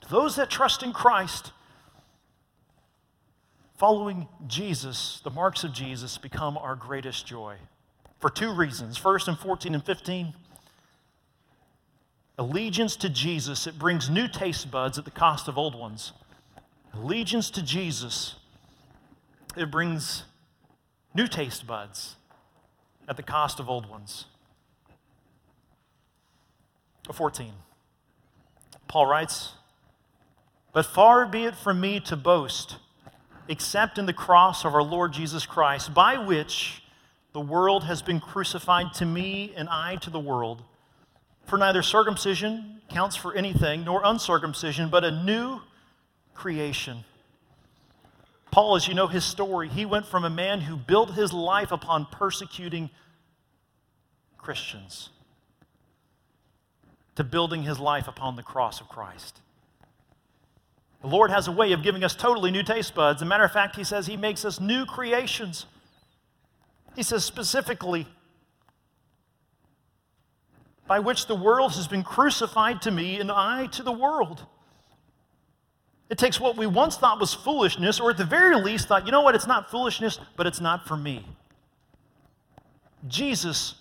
To 0.01 0.09
those 0.09 0.35
that 0.37 0.51
trust 0.51 0.83
in 0.83 0.93
Christ, 0.93 1.53
following 3.79 4.27
Jesus, 4.49 5.21
the 5.23 5.31
marks 5.31 5.63
of 5.63 5.73
Jesus 5.73 6.19
become 6.19 6.59
our 6.59 6.75
greatest 6.75 7.27
joy 7.27 7.57
for 8.19 8.29
two 8.29 8.53
reasons. 8.53 8.97
First, 8.97 9.29
in 9.29 9.37
14 9.37 9.75
and 9.75 9.85
15, 9.85 10.35
Allegiance 12.41 12.97
to 12.97 13.11
Jesus, 13.11 13.67
it 13.67 13.79
brings 13.79 14.09
new 14.09 14.27
taste 14.27 14.71
buds 14.71 14.99
at 14.99 15.05
the 15.05 15.11
cost 15.11 15.47
of 15.47 15.59
old 15.59 15.75
ones. 15.75 16.15
Allegiance 16.95 17.51
to 17.51 17.63
Jesus, 17.63 18.37
it 19.59 19.71
brings 19.71 20.23
new 21.15 21.27
taste 21.27 21.67
buds 21.67 22.17
at 23.07 23.19
the 23.19 23.23
cost 23.23 23.61
of 23.61 23.69
old 23.69 23.91
ones. 23.91 24.25
14. 27.13 27.53
Paul 28.89 29.05
writes, 29.05 29.53
But 30.73 30.87
far 30.87 31.27
be 31.27 31.45
it 31.45 31.55
from 31.55 31.79
me 31.79 32.01
to 32.01 32.17
boast, 32.17 32.77
except 33.49 33.99
in 33.99 34.07
the 34.07 34.15
cross 34.15 34.65
of 34.65 34.75
our 34.75 34.83
Lord 34.83 35.13
Jesus 35.13 35.45
Christ, 35.45 35.93
by 35.93 36.17
which 36.17 36.83
the 37.35 37.41
world 37.41 37.85
has 37.85 38.01
been 38.01 38.19
crucified 38.19 38.95
to 38.95 39.05
me 39.05 39.53
and 39.55 39.69
I 39.69 39.97
to 39.97 40.09
the 40.09 40.19
world. 40.19 40.63
For 41.51 41.59
neither 41.59 41.83
circumcision 41.83 42.81
counts 42.91 43.17
for 43.17 43.35
anything, 43.35 43.83
nor 43.83 44.03
uncircumcision, 44.05 44.89
but 44.89 45.03
a 45.03 45.11
new 45.11 45.61
creation. 46.33 47.03
Paul, 48.53 48.77
as 48.77 48.87
you 48.87 48.95
know 48.95 49.09
his 49.09 49.25
story, 49.25 49.69
he 49.69 49.85
went 49.85 50.07
from 50.07 50.25
a 50.25 50.31
man 50.31 50.61
who 50.61 50.77
built 50.77 51.15
his 51.15 51.33
life 51.33 51.73
upon 51.73 52.07
persecuting 52.07 52.89
Christians 54.39 55.09
to 57.17 57.25
building 57.25 57.65
his 57.65 57.81
life 57.81 58.07
upon 58.07 58.37
the 58.37 58.45
cross 58.45 58.81
of 58.81 58.89
Christ. 58.89 59.41
The 61.01 61.09
Lord 61.09 61.33
has 61.33 61.49
a 61.49 61.53
way 61.53 61.73
of 61.73 61.83
giving 61.83 62.05
us 62.05 62.15
totally 62.15 62.53
new 62.53 62.63
taste 62.63 62.95
buds. 62.95 63.19
As 63.19 63.23
a 63.23 63.27
matter 63.27 63.45
of 63.45 63.51
fact, 63.51 63.75
he 63.75 63.83
says 63.83 64.07
he 64.07 64.17
makes 64.17 64.45
us 64.45 64.61
new 64.61 64.87
creations. 64.87 65.67
He 66.95 67.03
says 67.03 67.25
specifically, 67.25 68.07
by 70.91 70.99
which 70.99 71.27
the 71.27 71.37
world 71.37 71.73
has 71.77 71.87
been 71.87 72.03
crucified 72.03 72.83
to 72.83 72.91
me 72.91 73.21
and 73.21 73.31
I 73.31 73.69
to 73.69 73.85
the 73.85 73.93
world. 73.93 74.45
It 76.09 76.19
takes 76.19 76.41
what 76.41 76.57
we 76.57 76.67
once 76.67 76.97
thought 76.97 77.21
was 77.21 77.33
foolishness, 77.33 78.01
or 78.01 78.11
at 78.11 78.17
the 78.17 78.25
very 78.25 78.57
least 78.57 78.89
thought, 78.89 79.07
you 79.07 79.13
know 79.13 79.21
what, 79.21 79.37
it's 79.37 79.47
not 79.47 79.71
foolishness, 79.71 80.19
but 80.35 80.49
it's 80.49 80.61
not 80.61 80.89
for 80.89 80.97
me. 80.97 81.25
Jesus 83.07 83.77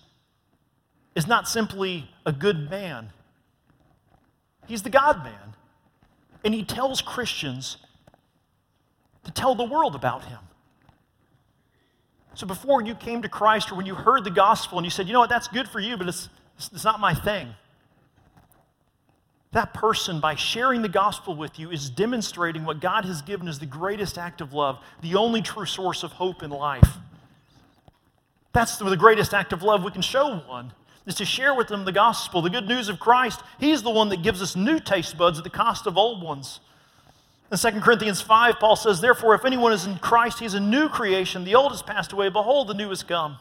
is 1.16 1.26
not 1.26 1.50
simply 1.50 2.08
a 2.28 2.32
good 2.32 2.70
man, 2.70 3.10
he's 4.68 4.84
the 4.84 4.92
God 4.92 5.24
man. 5.24 5.56
And 6.46 6.54
he 6.54 6.64
tells 6.64 7.02
Christians 7.02 7.78
to 9.24 9.32
tell 9.32 9.56
the 9.56 9.66
world 9.66 9.96
about 9.96 10.26
him. 10.26 10.40
So 12.36 12.46
before 12.46 12.84
you 12.84 12.94
came 12.94 13.24
to 13.24 13.30
Christ 13.30 13.72
or 13.72 13.76
when 13.76 13.88
you 13.88 13.96
heard 13.96 14.24
the 14.24 14.32
gospel 14.32 14.78
and 14.78 14.86
you 14.86 14.92
said, 14.92 15.08
you 15.08 15.14
know 15.14 15.20
what, 15.20 15.30
that's 15.32 15.48
good 15.48 15.68
for 15.68 15.80
you, 15.80 15.98
but 15.98 16.08
it's, 16.08 16.30
it's 16.60 16.84
not 16.84 17.00
my 17.00 17.14
thing. 17.14 17.56
That 19.52 19.74
person, 19.74 20.20
by 20.20 20.36
sharing 20.36 20.84
the 20.84 20.90
gospel 20.90 21.36
with 21.36 21.58
you, 21.58 21.72
is 21.72 21.90
demonstrating 21.90 22.66
what 22.66 22.80
God 22.80 23.06
has 23.06 23.22
given 23.22 23.48
as 23.48 23.58
the 23.58 23.66
greatest 23.66 24.18
act 24.18 24.42
of 24.42 24.54
love, 24.54 24.78
the 25.02 25.16
only 25.16 25.42
true 25.42 25.66
source 25.66 26.04
of 26.04 26.12
hope 26.12 26.44
in 26.44 26.52
life. 26.52 26.98
That's 28.54 28.78
the 28.78 28.96
greatest 28.96 29.34
act 29.34 29.54
of 29.54 29.64
love 29.64 29.84
we 29.84 29.92
can 29.92 30.02
show 30.02 30.38
one, 30.48 30.74
is 31.08 31.16
to 31.16 31.26
share 31.26 31.56
with 31.56 31.68
them 31.68 31.86
the 31.86 31.92
gospel, 31.92 32.42
the 32.42 32.50
good 32.50 32.68
news 32.68 32.90
of 32.90 33.00
Christ. 33.00 33.42
He's 33.60 33.82
the 33.82 33.90
one 33.90 34.10
that 34.10 34.22
gives 34.22 34.42
us 34.42 34.56
new 34.56 34.80
taste 34.80 35.18
buds 35.18 35.40
at 35.40 35.44
the 35.44 35.50
cost 35.50 35.88
of 35.88 35.98
old 35.98 36.22
ones. 36.22 36.60
In 37.52 37.58
2 37.58 37.82
Corinthians 37.82 38.22
5, 38.22 38.60
Paul 38.60 38.76
says, 38.76 39.02
Therefore, 39.02 39.34
if 39.34 39.46
anyone 39.46 39.74
is 39.74 39.86
in 39.88 39.98
Christ, 39.98 40.40
he's 40.40 40.54
a 40.54 40.60
new 40.60 40.88
creation. 40.90 41.44
The 41.44 41.56
old 41.56 41.72
has 41.72 41.82
passed 41.82 42.12
away. 42.12 42.30
Behold, 42.30 42.68
the 42.68 42.76
new 42.76 42.90
has 42.90 43.02
come. 43.02 43.38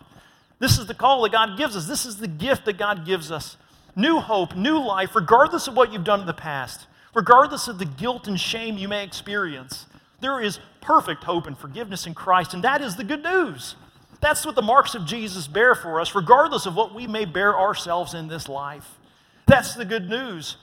This 0.58 0.78
is 0.78 0.86
the 0.86 0.94
call 0.94 1.22
that 1.22 1.32
God 1.32 1.56
gives 1.56 1.76
us. 1.76 1.86
This 1.86 2.04
is 2.04 2.16
the 2.16 2.28
gift 2.28 2.64
that 2.64 2.78
God 2.78 3.06
gives 3.06 3.30
us 3.30 3.56
new 3.94 4.18
hope, 4.20 4.56
new 4.56 4.78
life, 4.78 5.14
regardless 5.14 5.66
of 5.66 5.76
what 5.76 5.92
you've 5.92 6.04
done 6.04 6.20
in 6.20 6.26
the 6.26 6.32
past, 6.32 6.86
regardless 7.14 7.68
of 7.68 7.78
the 7.78 7.84
guilt 7.84 8.28
and 8.28 8.38
shame 8.38 8.78
you 8.78 8.88
may 8.88 9.04
experience. 9.04 9.86
There 10.20 10.40
is 10.40 10.58
perfect 10.80 11.24
hope 11.24 11.46
and 11.46 11.56
forgiveness 11.56 12.06
in 12.06 12.14
Christ, 12.14 12.54
and 12.54 12.64
that 12.64 12.80
is 12.80 12.96
the 12.96 13.04
good 13.04 13.22
news. 13.22 13.76
That's 14.20 14.44
what 14.44 14.56
the 14.56 14.62
marks 14.62 14.94
of 14.94 15.06
Jesus 15.06 15.46
bear 15.46 15.74
for 15.74 16.00
us, 16.00 16.14
regardless 16.14 16.66
of 16.66 16.74
what 16.74 16.94
we 16.94 17.06
may 17.06 17.24
bear 17.24 17.56
ourselves 17.56 18.14
in 18.14 18.28
this 18.28 18.48
life. 18.48 18.98
That's 19.46 19.74
the 19.74 19.84
good 19.84 20.08
news. 20.08 20.56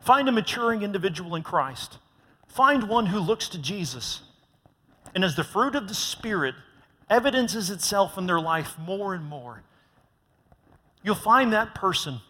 Find 0.00 0.28
a 0.28 0.32
maturing 0.32 0.82
individual 0.82 1.34
in 1.34 1.42
Christ. 1.42 1.98
Find 2.48 2.88
one 2.88 3.06
who 3.06 3.18
looks 3.18 3.48
to 3.50 3.58
Jesus. 3.58 4.20
And 5.14 5.24
as 5.24 5.36
the 5.36 5.44
fruit 5.44 5.74
of 5.74 5.88
the 5.88 5.94
Spirit 5.94 6.54
evidences 7.08 7.70
itself 7.70 8.16
in 8.18 8.26
their 8.26 8.40
life 8.40 8.76
more 8.78 9.14
and 9.14 9.24
more, 9.24 9.62
you'll 11.02 11.14
find 11.14 11.52
that 11.52 11.74
person 11.74 12.20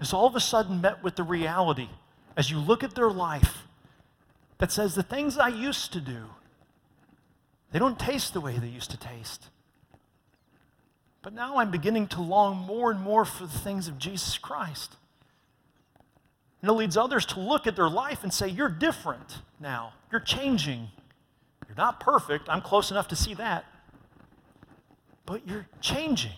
is 0.00 0.12
all 0.12 0.26
of 0.26 0.36
a 0.36 0.40
sudden 0.40 0.80
met 0.80 1.02
with 1.02 1.16
the 1.16 1.22
reality 1.22 1.88
as 2.36 2.50
you 2.50 2.58
look 2.58 2.84
at 2.84 2.94
their 2.94 3.10
life 3.10 3.64
that 4.58 4.70
says 4.70 4.94
the 4.94 5.02
things 5.02 5.38
I 5.38 5.48
used 5.48 5.92
to 5.92 6.00
do, 6.00 6.26
they 7.72 7.78
don't 7.80 7.98
taste 7.98 8.32
the 8.32 8.40
way 8.40 8.58
they 8.58 8.68
used 8.68 8.92
to 8.92 8.96
taste. 8.96 9.48
But 11.20 11.32
now 11.32 11.56
I'm 11.56 11.70
beginning 11.70 12.06
to 12.08 12.22
long 12.22 12.56
more 12.56 12.92
and 12.92 13.00
more 13.00 13.24
for 13.24 13.44
the 13.46 13.58
things 13.58 13.88
of 13.88 13.98
Jesus 13.98 14.38
Christ. 14.38 14.96
And 16.62 16.70
it 16.70 16.74
leads 16.74 16.96
others 16.96 17.26
to 17.26 17.40
look 17.40 17.66
at 17.66 17.76
their 17.76 17.90
life 17.90 18.22
and 18.22 18.32
say, 18.32 18.48
You're 18.48 18.68
different 18.68 19.38
now. 19.60 19.92
You're 20.10 20.20
changing. 20.20 20.88
Not 21.78 22.00
perfect. 22.00 22.48
I'm 22.48 22.60
close 22.60 22.90
enough 22.90 23.06
to 23.08 23.16
see 23.16 23.34
that. 23.34 23.64
But 25.24 25.46
you're 25.46 25.68
changing. 25.80 26.32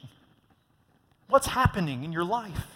What's 1.28 1.46
happening 1.46 2.04
in 2.04 2.12
your 2.12 2.24
life? 2.24 2.66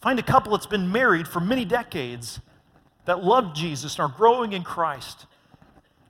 Find 0.00 0.18
a 0.18 0.24
couple 0.24 0.50
that's 0.50 0.66
been 0.66 0.90
married 0.90 1.28
for 1.28 1.38
many 1.38 1.64
decades 1.64 2.40
that 3.04 3.22
love 3.22 3.54
Jesus 3.54 3.94
and 3.94 4.10
are 4.10 4.14
growing 4.14 4.52
in 4.52 4.64
Christ 4.64 5.26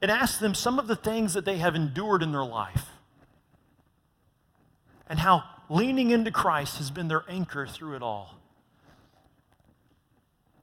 and 0.00 0.10
ask 0.10 0.40
them 0.40 0.54
some 0.54 0.78
of 0.78 0.86
the 0.86 0.96
things 0.96 1.34
that 1.34 1.44
they 1.44 1.58
have 1.58 1.74
endured 1.74 2.22
in 2.22 2.32
their 2.32 2.44
life 2.44 2.86
and 5.06 5.18
how 5.18 5.44
leaning 5.68 6.10
into 6.10 6.30
Christ 6.30 6.78
has 6.78 6.90
been 6.90 7.08
their 7.08 7.24
anchor 7.28 7.66
through 7.66 7.96
it 7.96 8.02
all. 8.02 8.41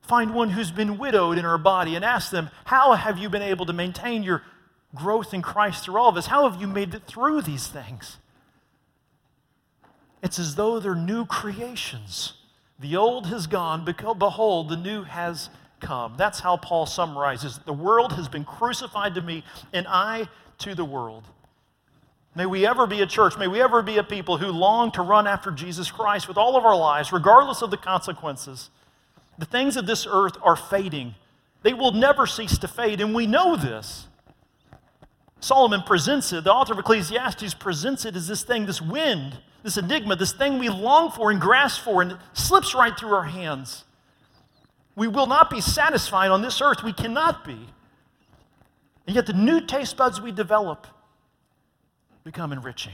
Find 0.10 0.34
one 0.34 0.50
who's 0.50 0.72
been 0.72 0.98
widowed 0.98 1.38
in 1.38 1.46
her 1.46 1.60
body 1.60 1.94
and 1.96 2.04
ask 2.04 2.32
them, 2.32 2.50
How 2.66 2.94
have 2.94 3.20
you 3.20 3.30
been 3.30 3.44
able 3.44 3.68
to 3.68 3.74
maintain 3.74 4.24
your 4.24 4.42
growth 4.96 5.36
in 5.36 5.44
Christ 5.44 5.86
through 5.86 6.00
all 6.00 6.10
of 6.10 6.16
this? 6.16 6.26
How 6.26 6.50
have 6.50 6.60
you 6.60 6.66
made 6.66 6.96
it 6.96 7.04
through 7.06 7.44
these 7.44 7.68
things? 7.68 8.18
It's 10.24 10.40
as 10.40 10.56
though 10.56 10.80
they're 10.80 10.96
new 10.96 11.28
creations. 11.28 12.34
The 12.80 12.96
old 12.96 13.28
has 13.28 13.46
gone, 13.46 13.86
behold, 13.86 14.70
the 14.70 14.78
new 14.78 15.04
has 15.04 15.52
come. 15.80 16.16
That's 16.18 16.40
how 16.40 16.58
Paul 16.58 16.88
summarizes 16.88 17.60
the 17.60 17.72
world 17.74 18.14
has 18.14 18.28
been 18.28 18.46
crucified 18.46 19.14
to 19.14 19.22
me, 19.22 19.44
and 19.74 19.86
I 19.88 20.28
to 20.58 20.74
the 20.74 20.86
world. 20.86 21.26
May 22.34 22.48
we 22.48 22.66
ever 22.66 22.88
be 22.88 23.02
a 23.02 23.06
church, 23.06 23.38
may 23.38 23.48
we 23.48 23.62
ever 23.62 23.84
be 23.84 23.98
a 24.00 24.04
people 24.04 24.38
who 24.38 24.48
long 24.48 24.92
to 24.94 25.04
run 25.04 25.28
after 25.28 25.52
Jesus 25.52 25.92
Christ 25.92 26.28
with 26.28 26.38
all 26.38 26.56
of 26.56 26.66
our 26.66 26.76
lives, 26.76 27.14
regardless 27.14 27.62
of 27.62 27.70
the 27.70 27.78
consequences. 27.78 28.72
The 29.40 29.46
things 29.46 29.76
of 29.76 29.88
this 29.88 30.06
earth 30.08 30.38
are 30.44 30.56
fading, 30.56 31.16
they 31.64 31.74
will 31.74 31.92
never 31.92 32.28
cease 32.28 32.58
to 32.60 32.68
fade, 32.68 33.02
and 33.02 33.16
we 33.16 33.26
know 33.26 33.56
this. 33.56 34.06
Solomon 35.40 35.82
presents 35.82 36.32
it, 36.32 36.44
the 36.44 36.54
author 36.54 36.74
of 36.74 36.80
Ecclesiastes 36.80 37.56
presents 37.56 38.06
it 38.06 38.16
as 38.16 38.28
this 38.28 38.44
thing, 38.44 38.68
this 38.68 38.82
wind 38.82 39.40
this 39.64 39.78
enigma, 39.78 40.16
this 40.16 40.32
thing 40.32 40.58
we 40.58 40.70
long 40.70 41.12
for 41.12 41.32
and 41.32 41.42
grasp 41.42 41.84
for, 41.84 42.02
and 42.02 42.14
it 42.14 42.18
slips 42.34 42.74
right 42.74 42.98
through 42.98 43.14
our 43.14 43.26
hands. 43.26 43.84
We 44.96 45.08
will 45.08 45.28
not 45.28 45.50
be 45.50 45.62
satisfied 45.62 46.32
on 46.32 46.42
this 46.42 46.62
earth. 46.62 46.84
We 46.84 46.94
cannot 46.94 47.46
be. 47.46 47.58
And 49.08 49.16
yet, 49.16 49.26
the 49.26 49.34
new 49.34 49.62
taste 49.62 49.98
buds 49.98 50.22
we 50.22 50.32
develop 50.32 50.88
become 52.24 52.52
enriching. 52.52 52.94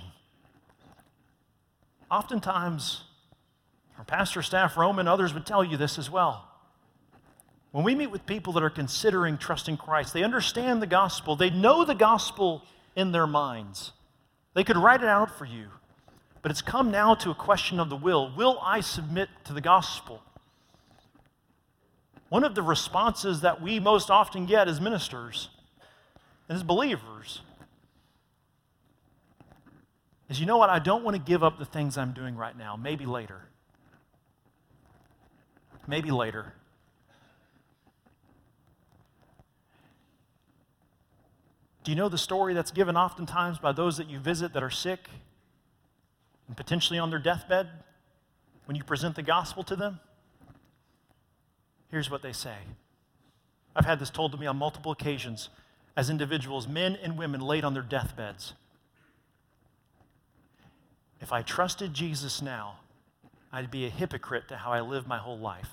Oftentimes, 2.09 3.03
our 3.97 4.03
pastor, 4.03 4.41
staff, 4.41 4.77
Roman, 4.77 5.07
others 5.07 5.33
would 5.33 5.45
tell 5.45 5.63
you 5.63 5.77
this 5.77 5.97
as 5.97 6.09
well. 6.09 6.47
When 7.71 7.83
we 7.83 7.95
meet 7.95 8.11
with 8.11 8.25
people 8.25 8.53
that 8.53 8.63
are 8.63 8.69
considering 8.69 9.37
trusting 9.37 9.77
Christ, 9.77 10.13
they 10.13 10.23
understand 10.23 10.81
the 10.81 10.87
gospel, 10.87 11.35
they 11.35 11.49
know 11.49 11.83
the 11.83 11.95
gospel 11.95 12.63
in 12.95 13.11
their 13.11 13.27
minds. 13.27 13.91
They 14.53 14.63
could 14.63 14.77
write 14.77 15.01
it 15.01 15.09
out 15.09 15.37
for 15.37 15.45
you. 15.45 15.67
But 16.41 16.51
it's 16.51 16.61
come 16.61 16.91
now 16.91 17.15
to 17.15 17.31
a 17.31 17.35
question 17.35 17.79
of 17.79 17.89
the 17.89 17.95
will. 17.95 18.31
Will 18.35 18.59
I 18.61 18.79
submit 18.79 19.29
to 19.45 19.53
the 19.53 19.61
gospel? 19.61 20.21
One 22.29 22.43
of 22.43 22.55
the 22.55 22.61
responses 22.61 23.41
that 23.41 23.61
we 23.61 23.79
most 23.79 24.09
often 24.09 24.45
get 24.45 24.67
as 24.67 24.79
ministers 24.79 25.49
and 26.47 26.55
as 26.55 26.63
believers 26.63 27.41
is 30.29 30.39
you 30.39 30.45
know 30.45 30.57
what? 30.57 30.69
I 30.69 30.79
don't 30.79 31.03
want 31.03 31.15
to 31.15 31.21
give 31.21 31.43
up 31.43 31.59
the 31.59 31.65
things 31.65 31.97
I'm 31.97 32.13
doing 32.13 32.35
right 32.35 32.57
now. 32.57 32.75
Maybe 32.75 33.05
later. 33.05 33.41
Maybe 35.87 36.11
later. 36.11 36.53
Do 41.83 41.91
you 41.91 41.95
know 41.95 42.09
the 42.09 42.17
story 42.17 42.53
that's 42.53 42.71
given 42.71 42.97
oftentimes 42.97 43.59
by 43.59 43.71
those 43.71 43.97
that 43.97 44.09
you 44.09 44.17
visit 44.19 44.53
that 44.53 44.63
are 44.63 44.71
sick? 44.71 45.09
and 46.47 46.55
potentially 46.55 46.99
on 46.99 47.09
their 47.09 47.19
deathbed, 47.19 47.69
when 48.65 48.75
you 48.75 48.83
present 48.83 49.15
the 49.15 49.23
gospel 49.23 49.63
to 49.63 49.75
them, 49.75 49.99
here's 51.91 52.09
what 52.09 52.21
they 52.21 52.33
say. 52.33 52.55
I've 53.75 53.85
had 53.85 53.99
this 53.99 54.09
told 54.09 54.31
to 54.31 54.37
me 54.37 54.45
on 54.45 54.57
multiple 54.57 54.91
occasions 54.91 55.49
as 55.97 56.09
individuals, 56.09 56.67
men 56.67 56.97
and 57.01 57.17
women 57.17 57.41
laid 57.41 57.63
on 57.63 57.73
their 57.73 57.83
deathbeds. 57.83 58.53
if 61.21 61.31
I 61.31 61.41
trusted 61.41 61.93
Jesus 61.93 62.41
now, 62.41 62.75
I'd 63.55 63.71
be 63.71 63.85
a 63.85 63.89
hypocrite 63.89 64.49
to 64.49 64.57
how 64.57 64.73
I 64.73 64.81
live 64.81 65.07
my 65.07 65.17
whole 65.17 65.39
life. 65.39 65.69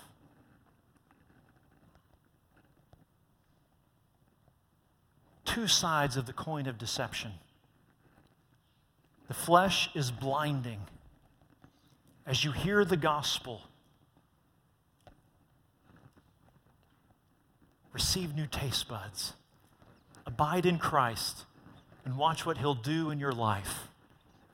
Two 5.44 5.66
sides 5.66 6.16
of 6.16 6.26
the 6.26 6.32
coin 6.32 6.68
of 6.68 6.78
deception. 6.78 7.32
The 9.26 9.34
flesh 9.34 9.90
is 9.96 10.12
blinding. 10.12 10.78
As 12.24 12.44
you 12.44 12.52
hear 12.52 12.84
the 12.84 12.96
gospel, 12.96 13.62
receive 17.92 18.36
new 18.36 18.46
taste 18.46 18.86
buds, 18.86 19.32
abide 20.24 20.66
in 20.66 20.78
Christ, 20.78 21.46
and 22.04 22.16
watch 22.16 22.46
what 22.46 22.58
He'll 22.58 22.76
do 22.76 23.10
in 23.10 23.18
your 23.18 23.32
life. 23.32 23.88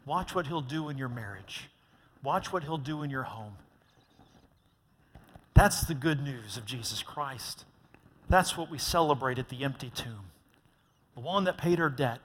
Watch 0.07 0.35
what 0.35 0.47
He'll 0.47 0.63
do 0.63 0.89
in 0.89 0.97
your 0.97 1.11
marriage. 1.11 1.69
Watch 2.23 2.53
what 2.53 2.65
He'll 2.65 2.79
do 2.79 3.03
in 3.03 3.11
your 3.11 3.25
home. 3.25 3.55
That's 5.55 5.83
the 5.83 5.95
good 5.95 6.23
news 6.23 6.57
of 6.57 6.65
Jesus 6.65 7.03
Christ. 7.03 7.65
That's 8.29 8.57
what 8.57 8.71
we 8.71 8.79
celebrate 8.79 9.39
at 9.39 9.49
the 9.49 9.65
empty 9.65 9.91
tomb. 9.91 10.31
The 11.15 11.21
one 11.21 11.45
that 11.45 11.59
paid 11.59 11.81
our 11.81 11.91
debt, 11.91 12.21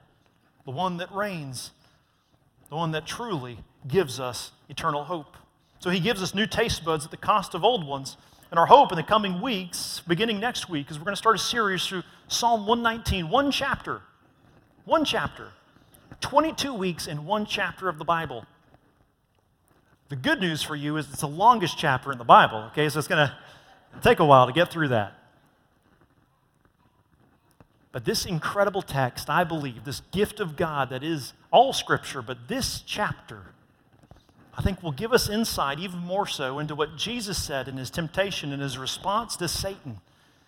the 0.64 0.70
one 0.70 0.98
that 0.98 1.12
reigns, 1.12 1.72
the 2.68 2.76
one 2.76 2.92
that 2.92 3.06
truly 3.06 3.58
gives 3.88 4.20
us 4.20 4.52
eternal 4.68 5.04
hope. 5.04 5.36
So 5.80 5.90
he 5.90 6.00
gives 6.00 6.22
us 6.22 6.34
new 6.34 6.46
taste 6.46 6.84
buds 6.84 7.04
at 7.04 7.10
the 7.10 7.16
cost 7.16 7.54
of 7.54 7.64
old 7.64 7.86
ones. 7.86 8.16
And 8.50 8.58
our 8.58 8.66
hope 8.66 8.92
in 8.92 8.96
the 8.96 9.02
coming 9.02 9.40
weeks, 9.40 10.00
beginning 10.06 10.38
next 10.38 10.68
week, 10.68 10.90
is 10.90 10.98
we're 10.98 11.04
going 11.04 11.14
to 11.14 11.18
start 11.18 11.36
a 11.36 11.40
series 11.40 11.84
through 11.84 12.04
Psalm 12.28 12.66
119, 12.66 13.28
one 13.28 13.50
chapter. 13.50 14.02
One 14.84 15.04
chapter. 15.04 15.48
22 16.20 16.72
weeks 16.72 17.06
in 17.06 17.26
one 17.26 17.46
chapter 17.46 17.88
of 17.88 17.98
the 17.98 18.04
Bible. 18.04 18.46
The 20.14 20.20
good 20.20 20.38
news 20.38 20.62
for 20.62 20.76
you 20.76 20.96
is 20.96 21.08
it's 21.10 21.22
the 21.22 21.26
longest 21.26 21.76
chapter 21.76 22.12
in 22.12 22.18
the 22.18 22.24
Bible, 22.24 22.68
okay? 22.70 22.88
So 22.88 23.00
it's 23.00 23.08
going 23.08 23.26
to 23.26 23.36
take 24.00 24.20
a 24.20 24.24
while 24.24 24.46
to 24.46 24.52
get 24.52 24.70
through 24.70 24.86
that. 24.88 25.12
But 27.90 28.04
this 28.04 28.24
incredible 28.24 28.80
text, 28.80 29.28
I 29.28 29.42
believe, 29.42 29.82
this 29.82 30.02
gift 30.12 30.38
of 30.38 30.54
God 30.54 30.90
that 30.90 31.02
is 31.02 31.32
all 31.50 31.72
Scripture, 31.72 32.22
but 32.22 32.46
this 32.46 32.84
chapter, 32.86 33.42
I 34.56 34.62
think 34.62 34.84
will 34.84 34.92
give 34.92 35.12
us 35.12 35.28
insight 35.28 35.80
even 35.80 35.98
more 35.98 36.28
so 36.28 36.60
into 36.60 36.76
what 36.76 36.96
Jesus 36.96 37.36
said 37.36 37.66
in 37.66 37.76
his 37.76 37.90
temptation 37.90 38.52
and 38.52 38.62
his 38.62 38.78
response 38.78 39.34
to 39.38 39.48
Satan. 39.48 39.98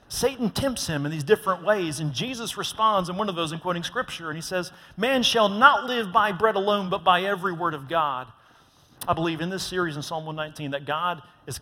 Satan 0.06 0.50
tempts 0.50 0.86
him 0.86 1.04
in 1.04 1.10
these 1.10 1.24
different 1.24 1.64
ways, 1.64 1.98
and 1.98 2.12
Jesus 2.12 2.56
responds 2.56 3.08
in 3.08 3.16
one 3.16 3.28
of 3.28 3.34
those 3.34 3.50
in 3.50 3.58
quoting 3.58 3.82
Scripture, 3.82 4.28
and 4.30 4.38
he 4.38 4.42
says, 4.42 4.70
Man 4.96 5.24
shall 5.24 5.48
not 5.48 5.86
live 5.86 6.12
by 6.12 6.30
bread 6.30 6.54
alone, 6.54 6.88
but 6.88 7.02
by 7.02 7.22
every 7.22 7.52
word 7.52 7.74
of 7.74 7.88
God. 7.88 8.28
I 9.06 9.12
believe 9.12 9.40
in 9.40 9.50
this 9.50 9.62
series 9.62 9.96
in 9.96 10.02
Psalm 10.02 10.26
119 10.26 10.72
that 10.72 10.86
God 10.86 11.22
is 11.46 11.60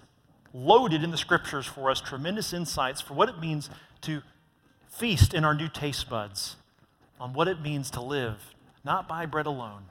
loaded 0.52 1.02
in 1.02 1.10
the 1.10 1.16
Scriptures 1.16 1.66
for 1.66 1.90
us 1.90 2.00
tremendous 2.00 2.52
insights 2.52 3.00
for 3.00 3.14
what 3.14 3.28
it 3.28 3.38
means 3.40 3.70
to 4.02 4.22
feast 4.88 5.34
in 5.34 5.44
our 5.44 5.54
new 5.54 5.68
taste 5.68 6.08
buds 6.08 6.56
on 7.18 7.32
what 7.32 7.48
it 7.48 7.60
means 7.60 7.90
to 7.90 8.00
live 8.00 8.54
not 8.84 9.08
by 9.08 9.26
bread 9.26 9.46
alone, 9.46 9.84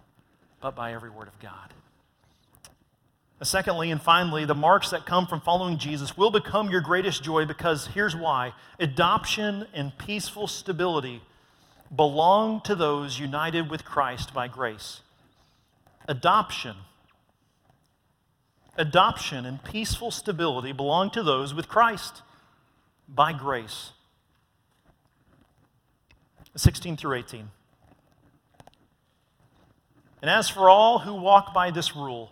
but 0.61 0.75
by 0.75 0.93
every 0.93 1.09
word 1.09 1.27
of 1.27 1.39
God. 1.39 1.73
Secondly, 3.41 3.91
and 3.91 4.01
finally, 4.01 4.45
the 4.45 4.55
marks 4.55 4.91
that 4.91 5.05
come 5.05 5.27
from 5.27 5.41
following 5.41 5.77
Jesus 5.77 6.15
will 6.15 6.31
become 6.31 6.69
your 6.69 6.79
greatest 6.79 7.23
joy 7.23 7.45
because 7.45 7.87
here's 7.87 8.15
why 8.15 8.53
adoption 8.79 9.67
and 9.73 9.97
peaceful 9.97 10.47
stability 10.47 11.21
belong 11.93 12.61
to 12.61 12.73
those 12.73 13.19
united 13.19 13.69
with 13.69 13.83
Christ 13.83 14.33
by 14.33 14.47
grace. 14.47 15.01
Adoption. 16.07 16.75
Adoption 18.75 19.45
and 19.45 19.63
peaceful 19.63 20.09
stability 20.09 20.71
belong 20.71 21.11
to 21.11 21.21
those 21.21 21.53
with 21.53 21.67
Christ 21.67 22.23
by 23.07 23.31
grace. 23.31 23.91
16 26.55 26.97
through 26.97 27.17
18. 27.17 27.49
And 30.21 30.29
as 30.29 30.49
for 30.49 30.69
all 30.69 30.99
who 30.99 31.13
walk 31.13 31.53
by 31.53 31.69
this 31.71 31.95
rule, 31.95 32.31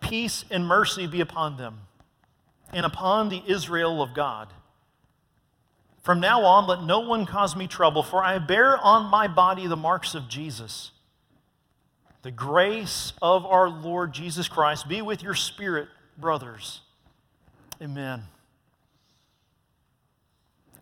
peace 0.00 0.44
and 0.50 0.66
mercy 0.66 1.06
be 1.06 1.20
upon 1.20 1.56
them 1.56 1.80
and 2.72 2.86
upon 2.86 3.28
the 3.28 3.42
Israel 3.46 4.02
of 4.02 4.14
God. 4.14 4.52
From 6.02 6.20
now 6.20 6.44
on, 6.44 6.66
let 6.66 6.82
no 6.82 7.00
one 7.00 7.26
cause 7.26 7.56
me 7.56 7.66
trouble, 7.66 8.02
for 8.02 8.22
I 8.22 8.38
bear 8.38 8.78
on 8.78 9.10
my 9.10 9.26
body 9.26 9.66
the 9.66 9.76
marks 9.76 10.14
of 10.14 10.28
Jesus. 10.28 10.92
The 12.26 12.32
grace 12.32 13.12
of 13.22 13.46
our 13.46 13.68
Lord 13.68 14.12
Jesus 14.12 14.48
Christ 14.48 14.88
be 14.88 15.00
with 15.00 15.22
your 15.22 15.36
spirit, 15.36 15.86
brothers. 16.18 16.80
Amen. 17.80 18.24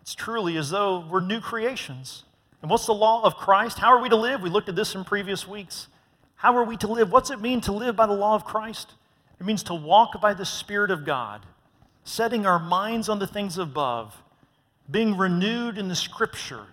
It's 0.01 0.15
truly 0.15 0.57
as 0.57 0.71
though 0.71 1.05
we're 1.07 1.19
new 1.19 1.39
creations. 1.39 2.23
And 2.63 2.71
what's 2.71 2.87
the 2.87 2.95
law 2.95 3.21
of 3.21 3.35
Christ? 3.35 3.77
How 3.77 3.89
are 3.89 4.01
we 4.01 4.09
to 4.09 4.15
live? 4.15 4.41
We 4.41 4.49
looked 4.49 4.69
at 4.69 4.75
this 4.75 4.95
in 4.95 5.03
previous 5.03 5.47
weeks. 5.47 5.87
How 6.33 6.57
are 6.57 6.63
we 6.63 6.77
to 6.77 6.87
live? 6.87 7.11
What's 7.11 7.29
it 7.29 7.39
mean 7.39 7.61
to 7.61 7.71
live 7.71 7.95
by 7.95 8.07
the 8.07 8.13
law 8.13 8.33
of 8.33 8.43
Christ? 8.43 8.93
It 9.39 9.45
means 9.45 9.61
to 9.65 9.75
walk 9.75 10.19
by 10.19 10.33
the 10.33 10.45
Spirit 10.45 10.89
of 10.89 11.05
God, 11.05 11.45
setting 12.03 12.47
our 12.47 12.57
minds 12.57 13.07
on 13.07 13.19
the 13.19 13.27
things 13.27 13.59
above, 13.59 14.15
being 14.89 15.15
renewed 15.15 15.77
in 15.77 15.89
the 15.89 15.95
Scripture. 15.95 16.65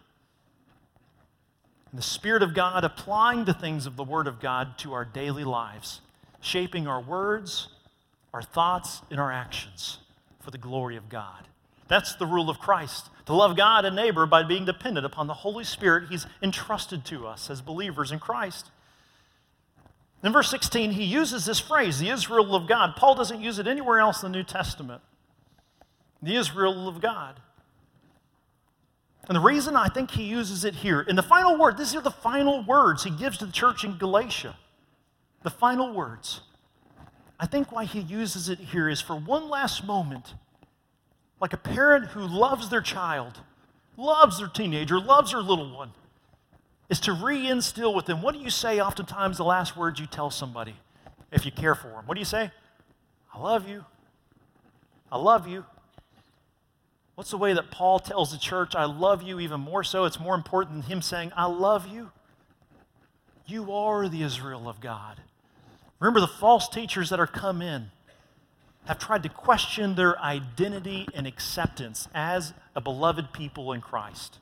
And 1.92 1.98
the 1.98 2.02
Spirit 2.02 2.42
of 2.42 2.54
God 2.54 2.84
applying 2.84 3.44
the 3.44 3.54
things 3.54 3.86
of 3.86 3.96
the 3.96 4.02
Word 4.02 4.26
of 4.26 4.40
God 4.40 4.78
to 4.78 4.94
our 4.94 5.04
daily 5.04 5.44
lives, 5.44 6.00
shaping 6.40 6.88
our 6.88 7.00
words, 7.00 7.68
our 8.34 8.42
thoughts, 8.42 9.02
and 9.10 9.20
our 9.20 9.30
actions 9.30 9.98
for 10.40 10.50
the 10.50 10.58
glory 10.58 10.96
of 10.96 11.08
God. 11.08 11.46
That's 11.88 12.14
the 12.14 12.26
rule 12.26 12.48
of 12.48 12.58
Christ 12.58 13.10
to 13.26 13.34
love 13.34 13.56
God 13.56 13.84
and 13.84 13.94
neighbor 13.94 14.26
by 14.26 14.42
being 14.42 14.64
dependent 14.64 15.06
upon 15.06 15.26
the 15.26 15.34
Holy 15.34 15.64
Spirit 15.64 16.08
He's 16.08 16.26
entrusted 16.42 17.04
to 17.06 17.26
us 17.26 17.50
as 17.50 17.60
believers 17.60 18.10
in 18.10 18.18
Christ. 18.18 18.70
In 20.22 20.32
verse 20.32 20.50
16, 20.50 20.92
he 20.92 21.04
uses 21.04 21.44
this 21.44 21.58
phrase, 21.60 21.98
the 21.98 22.08
Israel 22.08 22.54
of 22.54 22.68
God. 22.68 22.94
Paul 22.96 23.14
doesn't 23.14 23.40
use 23.40 23.58
it 23.58 23.66
anywhere 23.66 23.98
else 23.98 24.22
in 24.22 24.30
the 24.30 24.38
New 24.38 24.44
Testament. 24.44 25.02
The 26.22 26.36
Israel 26.36 26.88
of 26.88 27.00
God. 27.00 27.40
And 29.28 29.36
the 29.36 29.40
reason 29.40 29.76
I 29.76 29.88
think 29.88 30.10
he 30.10 30.24
uses 30.24 30.64
it 30.64 30.74
here, 30.74 31.00
in 31.00 31.16
the 31.16 31.22
final 31.22 31.56
word, 31.56 31.78
these 31.78 31.94
are 31.94 32.00
the 32.00 32.10
final 32.10 32.64
words 32.64 33.04
he 33.04 33.10
gives 33.10 33.38
to 33.38 33.46
the 33.46 33.52
church 33.52 33.84
in 33.84 33.96
Galatia. 33.96 34.56
The 35.42 35.50
final 35.50 35.92
words. 35.92 36.40
I 37.38 37.46
think 37.46 37.72
why 37.72 37.84
he 37.84 38.00
uses 38.00 38.48
it 38.48 38.58
here 38.58 38.88
is 38.88 39.00
for 39.00 39.16
one 39.16 39.48
last 39.48 39.84
moment, 39.84 40.34
like 41.40 41.52
a 41.52 41.56
parent 41.56 42.06
who 42.06 42.20
loves 42.20 42.68
their 42.68 42.80
child, 42.80 43.40
loves 43.96 44.38
their 44.38 44.48
teenager, 44.48 45.00
loves 45.00 45.32
their 45.32 45.40
little 45.40 45.76
one, 45.76 45.92
is 46.88 47.00
to 47.00 47.12
reinstill 47.12 47.94
with 47.94 48.06
them. 48.06 48.22
What 48.22 48.34
do 48.34 48.40
you 48.40 48.50
say 48.50 48.80
oftentimes 48.80 49.38
the 49.38 49.44
last 49.44 49.76
words 49.76 49.98
you 49.98 50.06
tell 50.06 50.30
somebody 50.30 50.76
if 51.30 51.44
you 51.44 51.52
care 51.52 51.74
for 51.74 51.88
them? 51.88 52.06
What 52.06 52.14
do 52.14 52.20
you 52.20 52.24
say? 52.24 52.50
I 53.34 53.40
love 53.40 53.68
you. 53.68 53.84
I 55.10 55.16
love 55.16 55.48
you. 55.48 55.64
What's 57.14 57.30
the 57.30 57.38
way 57.38 57.52
that 57.52 57.70
Paul 57.70 57.98
tells 57.98 58.32
the 58.32 58.38
church, 58.38 58.74
I 58.74 58.84
love 58.84 59.22
you 59.22 59.38
even 59.38 59.60
more 59.60 59.84
so? 59.84 60.04
It's 60.04 60.18
more 60.18 60.34
important 60.34 60.82
than 60.82 60.90
him 60.90 61.02
saying, 61.02 61.32
I 61.36 61.46
love 61.46 61.86
you. 61.86 62.10
You 63.46 63.72
are 63.72 64.08
the 64.08 64.22
Israel 64.22 64.68
of 64.68 64.80
God. 64.80 65.20
Remember 66.00 66.20
the 66.20 66.26
false 66.26 66.68
teachers 66.68 67.10
that 67.10 67.20
are 67.20 67.26
come 67.26 67.60
in 67.60 67.90
have 68.86 68.98
tried 68.98 69.22
to 69.22 69.28
question 69.28 69.94
their 69.94 70.18
identity 70.18 71.06
and 71.14 71.26
acceptance 71.26 72.08
as 72.14 72.54
a 72.74 72.80
beloved 72.80 73.32
people 73.32 73.72
in 73.72 73.80
Christ. 73.80 74.38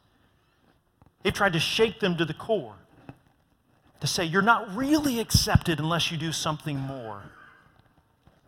They've 1.23 1.35
tried 1.35 1.53
to 1.55 1.61
shake 1.61 2.01
them 2.01 2.17
to 2.17 2.25
the 2.25 2.33
core, 2.33 2.77
to 4.01 4.07
say, 4.07 4.25
You're 4.25 4.41
not 4.43 4.75
really 4.75 5.21
accepted 5.21 5.79
unless 5.79 6.11
you 6.11 6.17
do 6.17 6.33
something 6.33 6.79
more. 6.79 7.23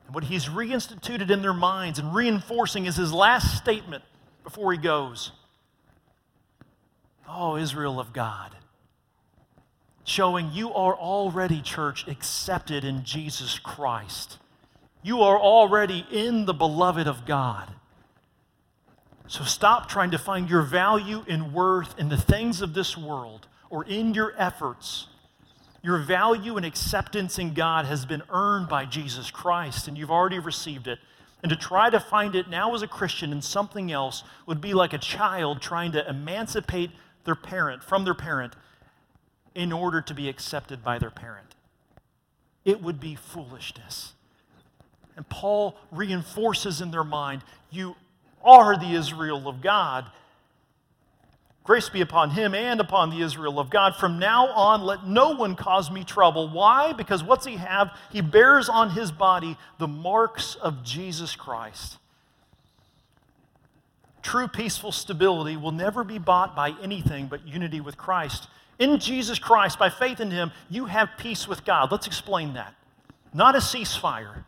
And 0.06 0.14
what 0.14 0.24
he's 0.24 0.46
reinstituted 0.46 1.30
in 1.30 1.42
their 1.42 1.52
minds 1.52 1.98
and 1.98 2.14
reinforcing 2.14 2.86
is 2.86 2.96
his 2.96 3.12
last 3.12 3.58
statement 3.58 4.04
before 4.44 4.72
he 4.72 4.78
goes 4.78 5.32
Oh, 7.28 7.56
Israel 7.56 7.98
of 7.98 8.12
God. 8.12 8.54
Showing 10.04 10.50
you 10.52 10.72
are 10.74 10.94
already, 10.94 11.62
church, 11.62 12.06
accepted 12.08 12.84
in 12.84 13.04
Jesus 13.04 13.58
Christ. 13.58 14.38
You 15.02 15.22
are 15.22 15.38
already 15.38 16.04
in 16.10 16.44
the 16.44 16.52
beloved 16.52 17.06
of 17.06 17.24
God. 17.24 17.72
So 19.28 19.44
stop 19.44 19.88
trying 19.88 20.10
to 20.10 20.18
find 20.18 20.50
your 20.50 20.62
value 20.62 21.24
and 21.28 21.54
worth 21.54 21.98
in 21.98 22.08
the 22.08 22.16
things 22.16 22.60
of 22.60 22.74
this 22.74 22.98
world 22.98 23.46
or 23.70 23.84
in 23.84 24.12
your 24.12 24.34
efforts. 24.36 25.06
Your 25.82 25.98
value 25.98 26.56
and 26.56 26.66
acceptance 26.66 27.38
in 27.38 27.54
God 27.54 27.86
has 27.86 28.04
been 28.04 28.22
earned 28.30 28.68
by 28.68 28.84
Jesus 28.84 29.30
Christ, 29.30 29.88
and 29.88 29.96
you've 29.96 30.10
already 30.10 30.38
received 30.38 30.86
it. 30.86 30.98
And 31.42 31.50
to 31.50 31.56
try 31.56 31.90
to 31.90 31.98
find 31.98 32.34
it 32.36 32.48
now 32.48 32.74
as 32.74 32.82
a 32.82 32.86
Christian 32.86 33.32
in 33.32 33.42
something 33.42 33.90
else 33.90 34.22
would 34.46 34.60
be 34.60 34.74
like 34.74 34.92
a 34.92 34.98
child 34.98 35.60
trying 35.60 35.92
to 35.92 36.08
emancipate 36.08 36.90
their 37.24 37.34
parent 37.34 37.82
from 37.82 38.04
their 38.04 38.14
parent 38.14 38.54
in 39.54 39.72
order 39.72 40.00
to 40.00 40.14
be 40.14 40.28
accepted 40.28 40.82
by 40.84 40.98
their 40.98 41.10
parent. 41.10 41.54
it 42.64 42.80
would 42.80 43.00
be 43.00 43.14
foolishness. 43.14 44.14
And 45.16 45.28
Paul 45.28 45.76
reinforces 45.90 46.80
in 46.80 46.90
their 46.90 47.04
mind 47.04 47.42
you 47.70 47.96
are 48.42 48.76
the 48.76 48.94
Israel 48.94 49.48
of 49.48 49.60
God. 49.60 50.06
Grace 51.64 51.88
be 51.88 52.00
upon 52.00 52.30
him 52.30 52.54
and 52.54 52.80
upon 52.80 53.10
the 53.10 53.20
Israel 53.20 53.60
of 53.60 53.70
God. 53.70 53.94
From 53.94 54.18
now 54.18 54.48
on, 54.48 54.82
let 54.82 55.06
no 55.06 55.30
one 55.30 55.54
cause 55.54 55.90
me 55.90 56.02
trouble. 56.02 56.48
Why? 56.48 56.92
Because 56.92 57.22
what's 57.22 57.46
he 57.46 57.56
have? 57.56 57.90
He 58.10 58.20
bears 58.20 58.68
on 58.68 58.90
his 58.90 59.12
body 59.12 59.56
the 59.78 59.86
marks 59.86 60.56
of 60.56 60.82
Jesus 60.82 61.36
Christ. 61.36 61.98
True 64.22 64.48
peaceful 64.48 64.92
stability 64.92 65.56
will 65.56 65.72
never 65.72 66.04
be 66.04 66.18
bought 66.18 66.54
by 66.54 66.74
anything 66.82 67.26
but 67.26 67.46
unity 67.46 67.80
with 67.80 67.96
Christ. 67.96 68.48
In 68.78 68.98
Jesus 68.98 69.38
Christ, 69.38 69.78
by 69.78 69.90
faith 69.90 70.20
in 70.20 70.30
Him, 70.30 70.52
you 70.70 70.86
have 70.86 71.10
peace 71.18 71.46
with 71.46 71.64
God. 71.64 71.90
Let's 71.90 72.06
explain 72.06 72.54
that. 72.54 72.74
Not 73.34 73.54
a 73.54 73.58
ceasefire. 73.58 74.44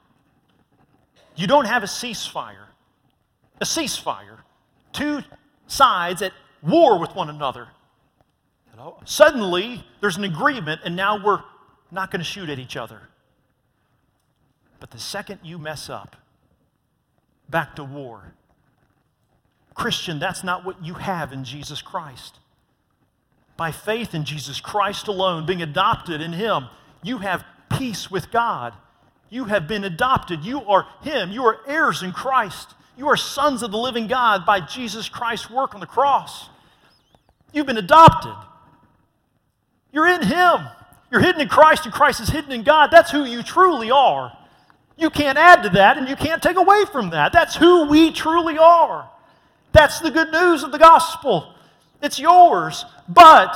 You 1.37 1.47
don't 1.47 1.67
have 1.67 1.83
a 1.83 1.87
ceasefire. 1.87 2.67
A 3.61 3.65
ceasefire. 3.65 4.39
Two 4.93 5.23
sides 5.67 6.23
at 6.23 6.33
war 6.65 6.99
with 6.99 7.15
one 7.15 7.29
another. 7.29 7.69
Suddenly, 9.05 9.85
there's 10.01 10.17
an 10.17 10.25
agreement, 10.25 10.81
and 10.85 10.97
now 10.97 11.25
we're 11.25 11.43
not 11.91 12.11
going 12.11 12.21
to 12.21 12.25
shoot 12.25 12.49
at 12.49 12.59
each 12.59 12.77
other. 12.77 13.03
But 14.81 14.91
the 14.91 14.99
second 14.99 15.41
you 15.43 15.59
mess 15.59 15.89
up, 15.89 16.17
back 17.49 17.77
to 17.77 17.85
war. 17.85 18.35
Christian, 19.75 20.19
that's 20.19 20.45
not 20.45 20.65
what 20.65 20.85
you 20.85 20.95
have 20.95 21.33
in 21.33 21.45
Jesus 21.45 21.83
Christ. 21.83 22.39
By 23.57 23.71
faith 23.71 24.15
in 24.15 24.25
Jesus 24.25 24.61
Christ 24.61 25.07
alone, 25.07 25.47
being 25.47 25.63
adopted 25.63 26.21
in 26.21 26.33
Him, 26.33 26.67
you 27.03 27.19
have 27.19 27.45
peace 27.71 28.11
with 28.11 28.31
God. 28.31 28.75
You 29.31 29.45
have 29.45 29.69
been 29.69 29.85
adopted. 29.85 30.45
You 30.45 30.61
are 30.63 30.87
Him. 31.03 31.31
You 31.31 31.45
are 31.45 31.59
heirs 31.67 32.03
in 32.03 32.13
Christ. 32.13 32.75
You 32.97 33.09
are 33.09 33.17
sons 33.17 33.63
of 33.63 33.71
the 33.71 33.79
living 33.79 34.07
God 34.07 34.45
by 34.45 34.61
Jesus 34.61 35.09
Christ's 35.09 35.51
work 35.51 35.75
on 35.75 35.81
the 35.81 35.87
cross. 35.87 36.49
You've 37.55 37.67
been 37.67 37.79
adopted. 37.79 38.35
You're 39.93 40.09
in 40.09 40.23
Him. 40.23 40.69
You're 41.11 41.21
hidden 41.21 41.41
in 41.41 41.49
Christ, 41.49 41.85
and 41.85 41.95
Christ 41.95 42.21
is 42.21 42.29
hidden 42.29 42.51
in 42.51 42.65
God. 42.65 42.91
That's 42.91 43.13
who 43.13 43.25
you 43.25 43.43
truly 43.45 43.91
are. 43.91 44.37
You 44.97 45.09
can't 45.09 45.39
add 45.39 45.63
to 45.63 45.69
that, 45.71 45.97
and 45.97 46.09
you 46.09 46.17
can't 46.17 46.43
take 46.43 46.57
away 46.57 46.85
from 46.91 47.11
that. 47.11 47.33
That's 47.33 47.55
who 47.55 47.89
we 47.89 48.11
truly 48.11 48.59
are. 48.59 49.09
That's 49.73 50.01
the 50.01 50.11
good 50.11 50.33
news 50.33 50.65
of 50.65 50.73
the 50.73 50.79
gospel. 50.79 51.55
It's 52.03 52.19
yours. 52.19 52.85
But 53.09 53.55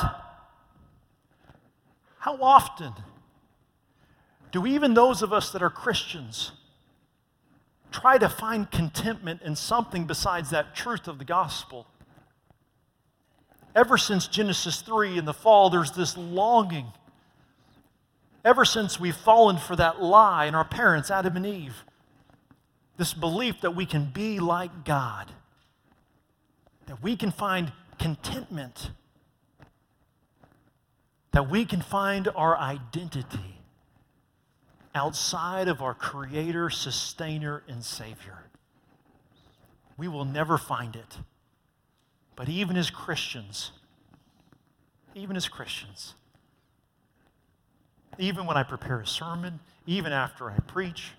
how 2.21 2.37
often 2.41 2.93
do 4.53 4.67
even 4.67 4.95
those 4.95 5.23
of 5.23 5.33
us 5.33 5.51
that 5.51 5.63
are 5.63 5.71
Christians 5.71 6.53
try 7.91 8.19
to 8.19 8.29
find 8.29 8.71
contentment 8.71 9.43
in 9.43 9.57
something 9.57 10.05
besides 10.05 10.51
that 10.51 10.75
truth 10.77 11.09
of 11.09 11.19
the 11.19 11.25
gospel? 11.25 11.87
Ever 13.79 13.97
since 13.97 14.27
Genesis 14.27 14.81
3 14.81 15.19
in 15.19 15.25
the 15.25 15.33
fall, 15.33 15.71
there's 15.71 15.93
this 15.93 16.17
longing. 16.17 16.87
Ever 18.45 18.65
since 18.65 18.99
we've 18.99 19.17
fallen 19.17 19.57
for 19.57 19.77
that 19.77 20.03
lie 20.03 20.47
in 20.47 20.57
our 20.57 20.65
parents, 20.65 21.13
Adam 21.13 21.37
and 21.37 21.47
Eve, 21.47 21.85
this 22.97 23.15
belief 23.15 23.61
that 23.61 23.77
we 23.77 23.87
can 23.87 24.07
be 24.07 24.41
like 24.41 24.85
God 24.85 25.31
that 26.89 27.03
we 27.03 27.17
can 27.17 27.31
find 27.31 27.71
contentment, 27.99 28.91
that 31.33 31.49
we 31.51 31.67
can 31.67 31.83
find 31.83 32.29
our 32.35 32.57
identity 32.57 33.61
outside 34.95 35.69
of 35.69 35.83
our 35.83 35.93
Creator, 35.93 36.71
Sustainer, 36.71 37.63
and 37.69 37.85
Savior. 37.85 38.39
We 39.99 40.09
will 40.09 40.25
never 40.25 40.57
find 40.57 40.97
it. 40.97 41.19
But 42.39 42.49
even 42.49 42.77
as 42.77 42.89
Christians, 42.89 43.73
even 45.17 45.35
as 45.35 45.49
Christians, 45.49 46.15
even 48.17 48.47
when 48.47 48.57
I 48.57 48.63
prepare 48.63 49.01
a 49.01 49.07
sermon, 49.09 49.59
even 49.87 50.13
after 50.13 50.49
I 50.49 50.57
preach, 50.61 51.15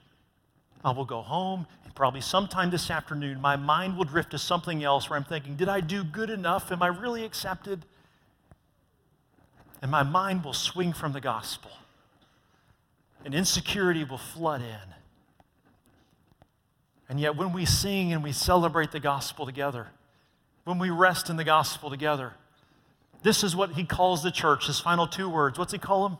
I 0.81 0.91
will 0.91 1.03
go 1.03 1.21
home, 1.21 1.67
and 1.83 1.93
probably 1.93 2.21
sometime 2.21 2.69
this 2.69 2.89
afternoon, 2.89 3.41
my 3.41 3.57
mind 3.57 3.97
will 3.97 4.05
drift 4.05 4.31
to 4.31 4.37
something 4.37 4.81
else 4.81 5.09
where 5.09 5.19
I'm 5.19 5.25
thinking, 5.25 5.57
did 5.57 5.67
I 5.67 5.81
do 5.81 6.05
good 6.05 6.29
enough? 6.29 6.71
Am 6.71 6.81
I 6.81 6.87
really 6.87 7.25
accepted? 7.25 7.83
And 9.81 9.91
my 9.91 10.03
mind 10.03 10.45
will 10.45 10.53
swing 10.53 10.93
from 10.93 11.11
the 11.11 11.19
gospel, 11.19 11.71
and 13.25 13.35
insecurity 13.35 14.05
will 14.05 14.17
flood 14.17 14.61
in. 14.61 14.93
And 17.09 17.19
yet, 17.19 17.35
when 17.35 17.51
we 17.51 17.65
sing 17.65 18.13
and 18.13 18.23
we 18.23 18.31
celebrate 18.31 18.93
the 18.93 19.01
gospel 19.01 19.45
together, 19.45 19.87
when 20.69 20.77
we 20.77 20.91
rest 20.91 21.31
in 21.31 21.35
the 21.35 21.43
gospel 21.43 21.89
together, 21.89 22.31
this 23.23 23.43
is 23.43 23.55
what 23.55 23.71
he 23.71 23.83
calls 23.83 24.21
the 24.21 24.29
church, 24.29 24.67
his 24.67 24.79
final 24.79 25.07
two 25.07 25.27
words. 25.27 25.57
What's 25.57 25.73
he 25.73 25.79
call 25.79 26.07
them? 26.07 26.19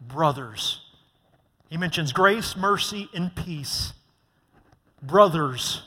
Brothers. 0.00 0.80
He 1.68 1.76
mentions 1.76 2.12
grace, 2.12 2.56
mercy, 2.56 3.08
and 3.14 3.32
peace. 3.32 3.92
Brothers, 5.00 5.82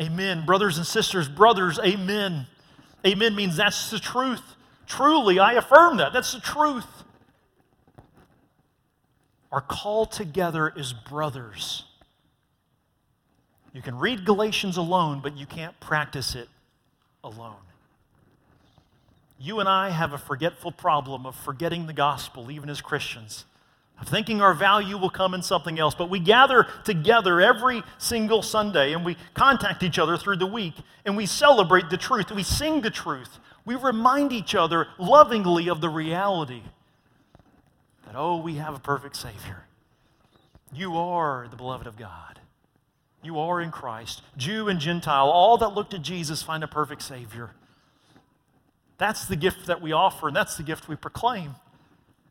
amen. 0.00 0.46
Brothers 0.46 0.78
and 0.78 0.86
sisters, 0.86 1.28
brothers, 1.28 1.78
amen. 1.84 2.46
Amen 3.06 3.36
means 3.36 3.58
that's 3.58 3.90
the 3.90 3.98
truth. 3.98 4.56
Truly, 4.86 5.38
I 5.38 5.52
affirm 5.52 5.98
that. 5.98 6.14
That's 6.14 6.32
the 6.32 6.40
truth. 6.40 6.86
Our 9.52 9.60
call 9.60 10.06
together 10.06 10.72
is 10.74 10.94
brothers. 10.94 11.84
You 13.74 13.82
can 13.82 13.98
read 13.98 14.24
Galatians 14.24 14.78
alone, 14.78 15.20
but 15.22 15.36
you 15.36 15.44
can't 15.44 15.78
practice 15.78 16.34
it 16.34 16.48
alone. 17.24 17.56
You 19.38 19.60
and 19.60 19.68
I 19.68 19.90
have 19.90 20.12
a 20.12 20.18
forgetful 20.18 20.72
problem 20.72 21.26
of 21.26 21.34
forgetting 21.34 21.86
the 21.86 21.92
gospel, 21.92 22.50
even 22.50 22.70
as 22.70 22.80
Christians 22.80 23.44
of 24.02 24.08
thinking 24.08 24.42
our 24.42 24.52
value 24.52 24.98
will 24.98 25.10
come 25.10 25.32
in 25.32 25.42
something 25.42 25.78
else. 25.78 25.94
But 25.94 26.10
we 26.10 26.18
gather 26.18 26.66
together 26.84 27.40
every 27.40 27.84
single 27.98 28.42
Sunday 28.42 28.92
and 28.92 29.04
we 29.04 29.16
contact 29.32 29.84
each 29.84 29.98
other 29.98 30.16
through 30.16 30.36
the 30.36 30.46
week 30.46 30.74
and 31.06 31.16
we 31.16 31.24
celebrate 31.24 31.88
the 31.88 31.96
truth. 31.96 32.32
We 32.32 32.42
sing 32.42 32.80
the 32.80 32.90
truth. 32.90 33.38
We 33.64 33.76
remind 33.76 34.32
each 34.32 34.56
other 34.56 34.88
lovingly 34.98 35.68
of 35.68 35.80
the 35.80 35.88
reality 35.88 36.62
that, 38.04 38.16
oh, 38.16 38.38
we 38.38 38.56
have 38.56 38.74
a 38.74 38.80
perfect 38.80 39.14
Savior. 39.14 39.66
You 40.74 40.96
are 40.96 41.46
the 41.48 41.56
beloved 41.56 41.86
of 41.86 41.96
God. 41.96 42.40
You 43.22 43.38
are 43.38 43.60
in 43.60 43.70
Christ. 43.70 44.22
Jew 44.36 44.68
and 44.68 44.80
Gentile, 44.80 45.30
all 45.30 45.58
that 45.58 45.74
look 45.74 45.90
to 45.90 45.98
Jesus 45.98 46.42
find 46.42 46.64
a 46.64 46.68
perfect 46.68 47.02
Savior. 47.02 47.50
That's 48.98 49.26
the 49.26 49.36
gift 49.36 49.66
that 49.66 49.80
we 49.80 49.92
offer, 49.92 50.28
and 50.28 50.36
that's 50.36 50.56
the 50.56 50.62
gift 50.62 50.88
we 50.88 50.96
proclaim. 50.96 51.54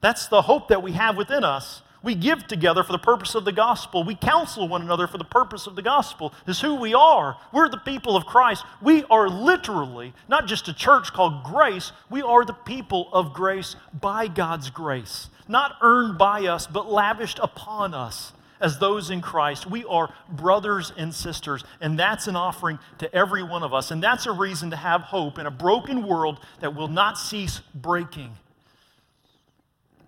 That's 0.01 0.27
the 0.27 0.43
hope 0.43 0.67
that 0.67 0.83
we 0.83 0.93
have 0.93 1.17
within 1.17 1.43
us. 1.43 1.81
We 2.03 2.15
give 2.15 2.47
together 2.47 2.83
for 2.83 2.93
the 2.93 2.97
purpose 2.97 3.35
of 3.35 3.45
the 3.45 3.51
gospel. 3.51 4.03
We 4.03 4.15
counsel 4.15 4.67
one 4.67 4.81
another 4.81 5.05
for 5.05 5.19
the 5.19 5.23
purpose 5.23 5.67
of 5.67 5.75
the 5.75 5.83
gospel. 5.83 6.33
Is 6.47 6.59
who 6.59 6.75
we 6.75 6.95
are. 6.95 7.37
We're 7.53 7.69
the 7.69 7.77
people 7.77 8.15
of 8.15 8.25
Christ. 8.25 8.65
We 8.81 9.03
are 9.05 9.29
literally 9.29 10.13
not 10.27 10.47
just 10.47 10.67
a 10.67 10.73
church 10.73 11.13
called 11.13 11.43
grace, 11.43 11.91
we 12.09 12.23
are 12.23 12.43
the 12.43 12.53
people 12.53 13.09
of 13.13 13.33
grace 13.33 13.75
by 13.93 14.27
God's 14.27 14.71
grace. 14.71 15.29
Not 15.47 15.75
earned 15.81 16.17
by 16.17 16.47
us, 16.47 16.65
but 16.65 16.91
lavished 16.91 17.39
upon 17.39 17.93
us 17.93 18.33
as 18.61 18.77
those 18.77 19.09
in 19.09 19.21
Christ. 19.21 19.69
We 19.69 19.83
are 19.85 20.13
brothers 20.29 20.93
and 20.95 21.13
sisters, 21.13 21.63
and 21.81 21.99
that's 21.99 22.27
an 22.27 22.35
offering 22.35 22.79
to 22.99 23.13
every 23.13 23.43
one 23.43 23.63
of 23.63 23.73
us. 23.73 23.91
And 23.91 24.01
that's 24.01 24.25
a 24.25 24.31
reason 24.31 24.69
to 24.69 24.77
have 24.77 25.01
hope 25.01 25.37
in 25.39 25.45
a 25.45 25.51
broken 25.51 26.07
world 26.07 26.39
that 26.59 26.75
will 26.75 26.87
not 26.87 27.17
cease 27.17 27.61
breaking. 27.75 28.35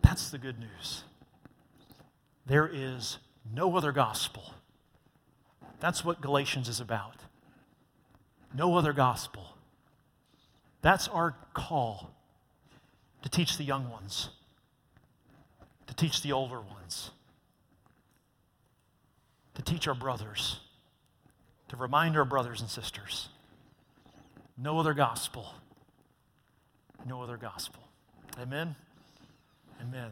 That's 0.01 0.29
the 0.29 0.37
good 0.37 0.59
news. 0.59 1.03
There 2.45 2.69
is 2.71 3.17
no 3.53 3.75
other 3.75 3.91
gospel. 3.91 4.53
That's 5.79 6.05
what 6.05 6.21
Galatians 6.21 6.69
is 6.69 6.79
about. 6.79 7.15
No 8.53 8.77
other 8.77 8.93
gospel. 8.93 9.55
That's 10.81 11.07
our 11.07 11.35
call 11.53 12.11
to 13.23 13.29
teach 13.29 13.57
the 13.57 13.63
young 13.63 13.89
ones, 13.89 14.29
to 15.87 15.95
teach 15.95 16.21
the 16.21 16.33
older 16.33 16.59
ones, 16.59 17.11
teach 19.63 19.87
our 19.87 19.95
brothers, 19.95 20.59
to 21.69 21.75
remind 21.75 22.17
our 22.17 22.25
brothers 22.25 22.61
and 22.61 22.69
sisters. 22.69 23.29
No 24.57 24.79
other 24.79 24.93
gospel. 24.93 25.53
No 27.05 27.21
other 27.21 27.37
gospel. 27.37 27.81
Amen. 28.39 28.75
Amen. 29.81 30.11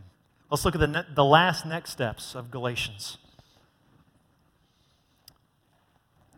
Let's 0.50 0.66
look 0.66 0.76
at 0.76 0.82
the, 0.82 0.88
ne- 0.88 1.06
the 1.14 1.24
last 1.24 1.66
next 1.66 1.92
steps 1.92 2.36
of 2.36 2.52
Galatians. 2.52 3.18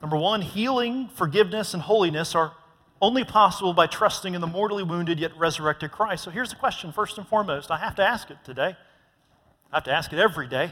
Number 0.01 0.17
one, 0.17 0.41
healing, 0.41 1.09
forgiveness, 1.15 1.73
and 1.73 1.81
holiness 1.81 2.35
are 2.35 2.53
only 3.01 3.23
possible 3.23 3.73
by 3.73 3.87
trusting 3.87 4.35
in 4.35 4.41
the 4.41 4.47
mortally 4.47 4.83
wounded 4.83 5.19
yet 5.19 5.35
resurrected 5.37 5.91
Christ. 5.91 6.23
So 6.23 6.31
here's 6.31 6.49
the 6.49 6.55
question, 6.55 6.91
first 6.91 7.17
and 7.17 7.27
foremost. 7.27 7.71
I 7.71 7.77
have 7.77 7.95
to 7.95 8.03
ask 8.03 8.29
it 8.29 8.37
today. 8.43 8.75
I 9.71 9.75
have 9.77 9.83
to 9.85 9.91
ask 9.91 10.13
it 10.13 10.19
every 10.19 10.47
day. 10.47 10.71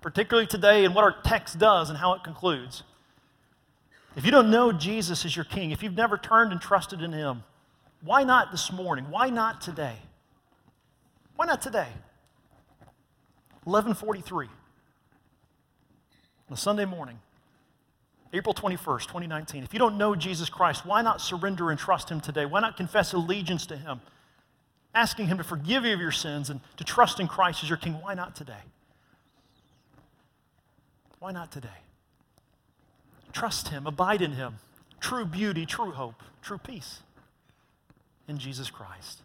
Particularly 0.00 0.46
today 0.46 0.84
and 0.84 0.94
what 0.94 1.04
our 1.04 1.14
text 1.22 1.58
does 1.58 1.90
and 1.90 1.98
how 1.98 2.14
it 2.14 2.24
concludes. 2.24 2.82
If 4.16 4.24
you 4.24 4.30
don't 4.30 4.50
know 4.50 4.72
Jesus 4.72 5.24
as 5.24 5.36
your 5.36 5.44
king, 5.44 5.70
if 5.70 5.82
you've 5.82 5.96
never 5.96 6.18
turned 6.18 6.52
and 6.52 6.60
trusted 6.60 7.02
in 7.02 7.12
him, 7.12 7.44
why 8.02 8.24
not 8.24 8.50
this 8.50 8.72
morning? 8.72 9.06
Why 9.10 9.30
not 9.30 9.60
today? 9.60 9.96
Why 11.36 11.46
not 11.46 11.62
today? 11.62 11.88
1143 13.64 14.46
on 16.48 16.54
a 16.54 16.56
Sunday 16.56 16.84
morning, 16.84 17.18
April 18.32 18.54
21st, 18.54 19.02
2019. 19.02 19.62
If 19.62 19.72
you 19.72 19.78
don't 19.78 19.98
know 19.98 20.14
Jesus 20.14 20.48
Christ, 20.48 20.86
why 20.86 21.02
not 21.02 21.20
surrender 21.20 21.70
and 21.70 21.78
trust 21.78 22.10
him 22.10 22.20
today? 22.20 22.46
Why 22.46 22.60
not 22.60 22.76
confess 22.76 23.12
allegiance 23.12 23.66
to 23.66 23.76
him? 23.76 24.00
Asking 24.94 25.26
him 25.26 25.38
to 25.38 25.44
forgive 25.44 25.84
you 25.84 25.92
of 25.92 26.00
your 26.00 26.12
sins 26.12 26.50
and 26.50 26.60
to 26.78 26.84
trust 26.84 27.20
in 27.20 27.28
Christ 27.28 27.62
as 27.62 27.68
your 27.68 27.78
king. 27.78 27.94
Why 28.00 28.14
not 28.14 28.34
today? 28.34 28.62
Why 31.18 31.32
not 31.32 31.50
today? 31.50 31.68
Trust 33.32 33.68
him, 33.68 33.86
abide 33.86 34.22
in 34.22 34.32
him. 34.32 34.56
True 35.00 35.24
beauty, 35.24 35.66
true 35.66 35.92
hope, 35.92 36.22
true 36.42 36.58
peace 36.58 37.00
in 38.26 38.38
Jesus 38.38 38.70
Christ. 38.70 39.22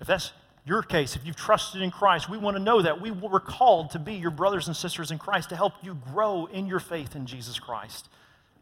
If 0.00 0.06
that's 0.06 0.32
your 0.64 0.82
case, 0.82 1.16
if 1.16 1.24
you've 1.24 1.36
trusted 1.36 1.80
in 1.82 1.90
Christ, 1.90 2.28
we 2.28 2.38
want 2.38 2.56
to 2.56 2.62
know 2.62 2.82
that. 2.82 3.00
We 3.00 3.10
were 3.10 3.40
called 3.40 3.90
to 3.92 3.98
be 3.98 4.14
your 4.14 4.30
brothers 4.30 4.66
and 4.66 4.76
sisters 4.76 5.10
in 5.10 5.18
Christ 5.18 5.48
to 5.48 5.56
help 5.56 5.74
you 5.82 5.98
grow 6.12 6.46
in 6.46 6.66
your 6.66 6.80
faith 6.80 7.16
in 7.16 7.26
Jesus 7.26 7.58
Christ. 7.58 8.08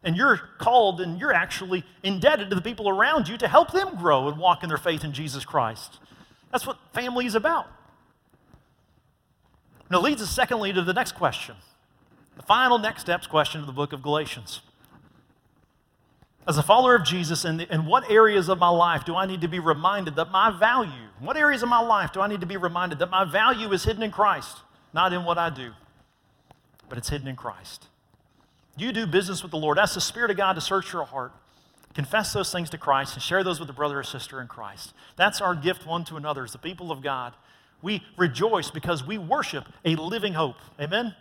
And 0.04 0.16
you're 0.16 0.40
called 0.58 1.00
and 1.00 1.18
you're 1.18 1.32
actually 1.32 1.84
indebted 2.04 2.50
to 2.50 2.56
the 2.56 2.62
people 2.62 2.88
around 2.88 3.28
you 3.28 3.36
to 3.38 3.48
help 3.48 3.72
them 3.72 3.96
grow 3.96 4.28
and 4.28 4.38
walk 4.38 4.62
in 4.62 4.68
their 4.68 4.78
faith 4.78 5.02
in 5.02 5.12
Jesus 5.12 5.44
Christ. 5.44 5.98
That's 6.52 6.66
what 6.66 6.78
family 6.94 7.26
is 7.26 7.34
about. 7.34 7.66
Now, 9.90 10.00
leads 10.00 10.22
us 10.22 10.30
secondly 10.30 10.72
to 10.72 10.82
the 10.82 10.94
next 10.94 11.12
question 11.12 11.56
the 12.36 12.42
final 12.42 12.78
next 12.78 13.02
steps 13.02 13.26
question 13.26 13.60
of 13.60 13.66
the 13.66 13.72
book 13.72 13.92
of 13.92 14.02
Galatians. 14.02 14.60
As 16.46 16.58
a 16.58 16.62
follower 16.62 16.94
of 16.94 17.04
Jesus, 17.04 17.44
in, 17.44 17.56
the, 17.56 17.74
in 17.74 17.86
what 17.86 18.08
areas 18.08 18.48
of 18.48 18.58
my 18.58 18.68
life 18.68 19.04
do 19.04 19.16
I 19.16 19.26
need 19.26 19.40
to 19.40 19.48
be 19.48 19.58
reminded 19.58 20.14
that 20.16 20.30
my 20.30 20.56
value, 20.56 21.08
what 21.18 21.36
areas 21.36 21.62
of 21.62 21.68
my 21.68 21.80
life 21.80 22.12
do 22.12 22.20
I 22.20 22.28
need 22.28 22.40
to 22.40 22.46
be 22.46 22.56
reminded 22.56 23.00
that 23.00 23.10
my 23.10 23.24
value 23.24 23.72
is 23.72 23.84
hidden 23.84 24.02
in 24.02 24.12
Christ, 24.12 24.58
not 24.94 25.12
in 25.12 25.24
what 25.24 25.38
I 25.38 25.50
do, 25.50 25.72
but 26.88 26.98
it's 26.98 27.08
hidden 27.08 27.26
in 27.26 27.34
Christ? 27.34 27.86
You 28.76 28.92
do 28.92 29.06
business 29.06 29.42
with 29.42 29.50
the 29.50 29.58
Lord. 29.58 29.78
Ask 29.78 29.94
the 29.94 30.00
Spirit 30.00 30.30
of 30.30 30.36
God 30.36 30.52
to 30.52 30.60
search 30.60 30.92
your 30.92 31.04
heart. 31.04 31.32
Confess 31.94 32.34
those 32.34 32.52
things 32.52 32.68
to 32.70 32.78
Christ 32.78 33.14
and 33.14 33.22
share 33.22 33.42
those 33.42 33.58
with 33.58 33.70
a 33.70 33.72
brother 33.72 33.98
or 33.98 34.04
sister 34.04 34.40
in 34.40 34.46
Christ. 34.46 34.92
That's 35.16 35.40
our 35.40 35.54
gift 35.54 35.86
one 35.86 36.04
to 36.04 36.16
another 36.16 36.44
as 36.44 36.52
the 36.52 36.58
people 36.58 36.92
of 36.92 37.02
God. 37.02 37.32
We 37.80 38.02
rejoice 38.18 38.70
because 38.70 39.04
we 39.04 39.16
worship 39.16 39.64
a 39.84 39.96
living 39.96 40.34
hope. 40.34 40.56
Amen? 40.78 41.14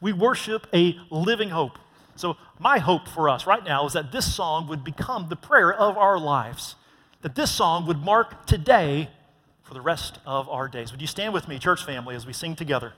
We 0.00 0.12
worship 0.12 0.66
a 0.72 0.98
living 1.10 1.50
hope. 1.50 1.78
So, 2.14 2.36
my 2.58 2.78
hope 2.78 3.08
for 3.08 3.28
us 3.28 3.46
right 3.46 3.64
now 3.64 3.86
is 3.86 3.94
that 3.94 4.12
this 4.12 4.32
song 4.32 4.68
would 4.68 4.84
become 4.84 5.28
the 5.28 5.36
prayer 5.36 5.72
of 5.72 5.96
our 5.96 6.18
lives, 6.18 6.76
that 7.22 7.34
this 7.34 7.50
song 7.50 7.86
would 7.86 7.98
mark 8.02 8.46
today 8.46 9.08
for 9.62 9.74
the 9.74 9.80
rest 9.80 10.18
of 10.26 10.48
our 10.48 10.68
days. 10.68 10.92
Would 10.92 11.00
you 11.00 11.06
stand 11.06 11.32
with 11.32 11.48
me, 11.48 11.58
church 11.58 11.84
family, 11.84 12.14
as 12.14 12.26
we 12.26 12.32
sing 12.32 12.54
together? 12.54 12.92